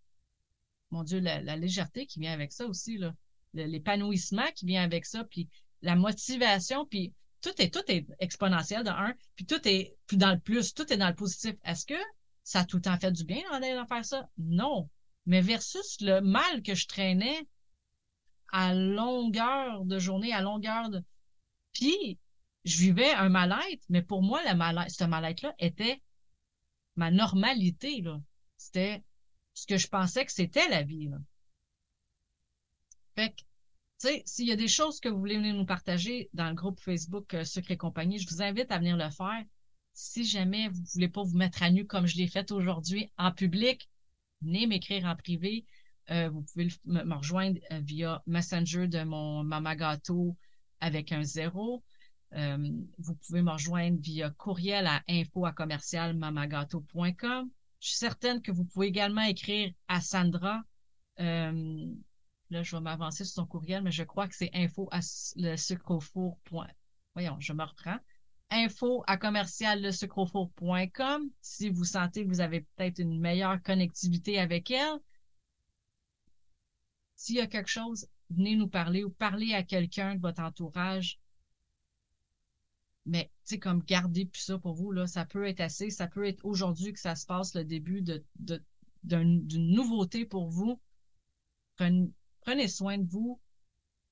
mon 0.91 1.03
Dieu, 1.03 1.19
la, 1.19 1.55
légèreté 1.55 2.05
qui 2.05 2.19
vient 2.19 2.33
avec 2.33 2.51
ça 2.51 2.65
aussi, 2.65 2.97
là. 2.97 3.13
L'épanouissement 3.53 4.51
qui 4.53 4.65
vient 4.65 4.83
avec 4.83 5.05
ça, 5.05 5.23
puis 5.23 5.47
la 5.81 5.95
motivation, 5.95 6.85
puis 6.85 7.13
tout 7.41 7.61
est, 7.61 7.73
tout 7.73 7.83
est 7.87 8.05
exponentiel 8.19 8.83
de 8.83 8.89
un, 8.89 9.13
puis 9.35 9.45
tout 9.45 9.65
est 9.65 9.95
dans 10.11 10.33
le 10.33 10.39
plus, 10.39 10.73
tout 10.73 10.91
est 10.91 10.97
dans 10.97 11.07
le 11.07 11.15
positif. 11.15 11.55
Est-ce 11.63 11.85
que 11.85 12.01
ça 12.43 12.61
a 12.61 12.65
tout 12.65 12.77
le 12.77 12.81
temps 12.81 12.99
fait 12.99 13.11
du 13.11 13.23
bien 13.23 13.41
d'aller 13.51 13.81
faire 13.87 14.03
ça? 14.03 14.27
Non. 14.37 14.89
Mais 15.25 15.41
versus 15.41 16.01
le 16.01 16.19
mal 16.21 16.61
que 16.63 16.75
je 16.75 16.85
traînais 16.85 17.47
à 18.51 18.73
longueur 18.73 19.85
de 19.85 19.99
journée, 19.99 20.33
à 20.33 20.41
longueur 20.41 20.89
de. 20.89 21.01
Puis, 21.71 22.19
je 22.65 22.77
vivais 22.79 23.11
un 23.13 23.29
mal-être, 23.29 23.85
mais 23.89 24.01
pour 24.01 24.21
moi, 24.23 24.41
mal 24.55 24.85
ce 24.89 25.03
mal-être-là 25.03 25.53
était 25.59 26.01
ma 26.95 27.11
normalité. 27.11 28.03
C'était 28.57 29.03
ce 29.53 29.67
que 29.67 29.77
je 29.77 29.87
pensais 29.87 30.25
que 30.25 30.31
c'était 30.31 30.67
la 30.69 30.83
vie. 30.83 31.07
Là. 31.07 31.17
Fait 33.15 33.29
que 33.29 33.41
tu 34.01 34.07
sais, 34.09 34.23
s'il 34.25 34.47
y 34.47 34.51
a 34.51 34.57
des 34.57 34.67
choses 34.67 34.99
que 34.99 35.07
vous 35.07 35.19
voulez 35.19 35.37
venir 35.37 35.55
nous 35.55 35.65
partager 35.65 36.29
dans 36.33 36.49
le 36.49 36.55
groupe 36.55 36.81
Facebook 36.81 37.33
euh, 37.33 37.45
Secret 37.45 37.77
Compagnie, 37.77 38.19
je 38.19 38.27
vous 38.27 38.41
invite 38.41 38.69
à 38.71 38.77
venir 38.77 38.97
le 38.97 39.09
faire. 39.09 39.43
Si 39.93 40.25
jamais 40.25 40.67
vous 40.67 40.83
voulez 40.93 41.07
pas 41.07 41.23
vous 41.23 41.37
mettre 41.37 41.63
à 41.63 41.69
nu 41.69 41.85
comme 41.85 42.05
je 42.05 42.17
l'ai 42.17 42.27
fait 42.27 42.51
aujourd'hui 42.51 43.09
en 43.17 43.31
public, 43.31 43.89
venez 44.41 44.67
m'écrire 44.67 45.05
en 45.05 45.15
privé. 45.15 45.65
Euh, 46.11 46.29
vous 46.29 46.41
pouvez 46.41 46.67
me, 46.83 47.15
rejoindre 47.15 47.59
euh, 47.71 47.79
via 47.79 48.21
Messenger 48.27 48.87
de 48.87 49.03
mon 49.03 49.45
Mama 49.45 49.77
Gâteau 49.77 50.35
avec 50.81 51.13
un 51.13 51.23
zéro. 51.23 51.81
Vous 52.35 53.15
pouvez 53.15 53.41
me 53.41 53.51
rejoindre 53.51 53.97
via 54.01 54.29
courriel 54.31 54.87
à 54.87 55.01
info. 55.07 55.45
Je 57.79 57.87
suis 57.87 57.97
certaine 57.97 58.41
que 58.41 58.51
vous 58.51 58.65
pouvez 58.65 58.87
également 58.87 59.21
écrire 59.21 59.71
à 59.87 60.01
Sandra. 60.01 60.63
Là, 61.17 62.61
je 62.61 62.75
vais 62.75 62.81
m'avancer 62.81 63.23
sur 63.23 63.35
son 63.35 63.45
courriel, 63.45 63.83
mais 63.83 63.91
je 63.91 64.03
crois 64.03 64.27
que 64.27 64.35
c'est 64.35 64.51
info. 64.53 64.89
Voyons, 67.13 67.39
je 67.39 67.53
me 67.53 67.63
reprends. 67.63 67.97
Info. 68.51 69.03
Si 71.41 71.69
vous 71.69 71.83
sentez 71.83 72.23
que 72.23 72.29
vous 72.29 72.41
avez 72.41 72.61
peut-être 72.61 72.99
une 72.99 73.19
meilleure 73.19 73.61
connectivité 73.63 74.39
avec 74.39 74.69
elle, 74.71 74.99
s'il 77.15 77.35
y 77.37 77.41
a 77.41 77.47
quelque 77.47 77.69
chose, 77.69 78.07
venez 78.29 78.55
nous 78.55 78.67
parler 78.67 79.03
ou 79.03 79.09
parlez 79.09 79.53
à 79.53 79.63
quelqu'un 79.63 80.15
de 80.15 80.21
votre 80.21 80.41
entourage. 80.41 81.17
Mais, 83.05 83.25
tu 83.43 83.55
sais, 83.55 83.59
comme 83.59 83.83
gardez 83.83 84.25
plus 84.25 84.41
ça 84.41 84.57
pour 84.57 84.73
vous, 84.73 84.91
là, 84.91 85.05
ça 85.05 85.25
peut 85.25 85.45
être 85.45 85.61
assez. 85.61 85.89
Ça 85.89 86.07
peut 86.07 86.25
être 86.25 86.43
aujourd'hui 86.43 86.93
que 86.93 86.99
ça 86.99 87.15
se 87.15 87.25
passe 87.25 87.53
le 87.53 87.63
début 87.63 88.01
de, 88.01 88.23
d'une 89.03 89.45
nouveauté 89.47 90.25
pour 90.25 90.49
vous. 90.49 90.79
Prenez, 91.75 92.09
Prenez 92.45 92.67
soin 92.67 92.99
de 92.99 93.09
vous. 93.09 93.41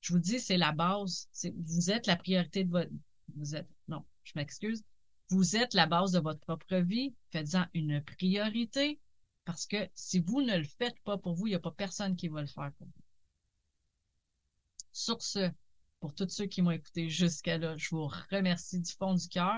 Je 0.02 0.12
vous 0.12 0.20
dis, 0.20 0.40
c'est 0.40 0.58
la 0.58 0.72
base. 0.72 1.30
Vous 1.56 1.92
êtes 1.92 2.08
la 2.08 2.16
priorité 2.16 2.64
de 2.64 2.72
votre... 2.72 2.92
Vous 3.36 3.56
êtes... 3.56 3.70
Non, 3.88 4.04
je 4.24 4.34
m'excuse. 4.36 4.84
Vous 5.30 5.56
êtes 5.56 5.76
la 5.76 5.86
base 5.86 6.12
de 6.12 6.20
votre 6.20 6.40
propre 6.40 6.78
vie. 6.78 7.14
Faites-en 7.30 7.66
une 7.76 8.04
priorité 8.04 9.00
parce 9.46 9.68
que 9.68 9.88
si 9.94 10.20
vous 10.20 10.42
ne 10.42 10.58
le 10.58 10.64
faites 10.64 11.00
pas 11.02 11.18
pour 11.18 11.36
vous, 11.36 11.48
il 11.48 11.52
n'y 11.52 11.56
a 11.56 11.60
pas 11.60 11.72
personne 11.72 12.16
qui 12.16 12.28
va 12.28 12.42
le 12.42 12.48
faire 12.48 12.72
pour 12.78 12.88
vous. 12.88 13.04
Sur 14.92 15.22
ce, 15.22 15.52
pour 16.04 16.14
tous 16.14 16.28
ceux 16.28 16.48
qui 16.48 16.62
m'ont 16.62 16.72
écouté 16.72 17.08
jusqu'à 17.08 17.58
là, 17.58 17.76
je 17.78 17.88
vous 17.92 18.12
remercie 18.30 18.78
du 18.78 18.92
fond 18.92 19.14
du 19.14 19.26
cœur. 19.30 19.56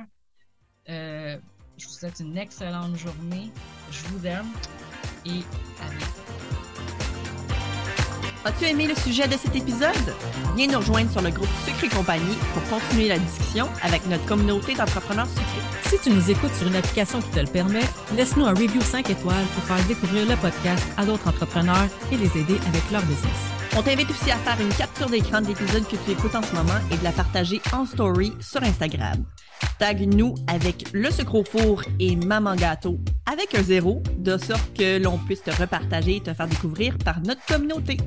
Euh, 0.89 1.39
je 1.75 1.87
vous 1.87 1.91
souhaite 1.91 2.19
une 2.19 2.37
excellente 2.37 2.95
journée. 2.97 3.49
Je 3.89 4.03
vous 4.09 4.27
aime 4.27 4.45
et 5.25 5.39
à 5.81 5.89
bientôt. 5.89 6.21
As-tu 8.45 8.65
aimé 8.65 8.85
le 8.85 8.93
sujet 8.93 9.27
de 9.27 9.35
cet 9.37 9.55
épisode? 9.55 10.13
Viens 10.55 10.67
nous 10.67 10.77
rejoindre 10.77 11.11
sur 11.11 11.23
le 11.23 11.31
groupe 11.31 11.49
Sucre 11.65 11.85
et 11.85 11.89
compagnie 11.89 12.35
pour 12.53 12.61
continuer 12.69 13.07
la 13.07 13.17
discussion 13.17 13.67
avec 13.81 14.05
notre 14.05 14.27
communauté 14.27 14.75
d'entrepreneurs 14.75 15.29
sucrés. 15.29 15.89
Si 15.89 15.97
tu 15.97 16.11
nous 16.11 16.29
écoutes 16.29 16.53
sur 16.53 16.67
une 16.67 16.75
application 16.75 17.23
qui 17.23 17.29
te 17.31 17.39
le 17.39 17.47
permet, 17.47 17.85
laisse-nous 18.15 18.45
un 18.45 18.53
review 18.53 18.81
5 18.81 19.09
étoiles 19.09 19.47
pour 19.55 19.63
faire 19.63 19.83
découvrir 19.87 20.29
le 20.29 20.35
podcast 20.35 20.85
à 20.95 21.07
d'autres 21.07 21.27
entrepreneurs 21.27 21.89
et 22.11 22.17
les 22.17 22.37
aider 22.37 22.59
avec 22.67 22.91
leur 22.91 23.01
business. 23.07 23.54
On 23.77 23.81
t'invite 23.81 24.09
aussi 24.09 24.31
à 24.31 24.37
faire 24.37 24.59
une 24.61 24.73
capture 24.73 25.09
d'écran 25.09 25.41
de 25.41 25.47
l'épisode 25.47 25.85
que 25.85 25.97
tu 25.97 26.11
écoutes 26.11 26.33
en 26.33 26.41
ce 26.41 26.55
moment 26.55 26.79
et 26.91 26.97
de 26.97 27.03
la 27.03 27.11
partager 27.11 27.61
en 27.73 27.85
story 27.85 28.31
sur 28.39 28.63
Instagram. 28.63 29.25
Tag 29.79 29.99
nous 30.15 30.33
avec 30.47 30.85
le 30.93 31.11
sucre 31.11 31.35
au 31.35 31.43
four 31.43 31.83
et 31.99 32.15
maman 32.15 32.55
gâteau 32.55 32.97
avec 33.25 33.53
un 33.53 33.63
zéro, 33.63 34.01
de 34.17 34.37
sorte 34.37 34.73
que 34.77 34.97
l'on 34.97 35.17
puisse 35.17 35.43
te 35.43 35.51
repartager 35.51 36.17
et 36.17 36.21
te 36.21 36.33
faire 36.33 36.47
découvrir 36.47 36.97
par 36.99 37.19
notre 37.19 37.45
communauté. 37.45 37.97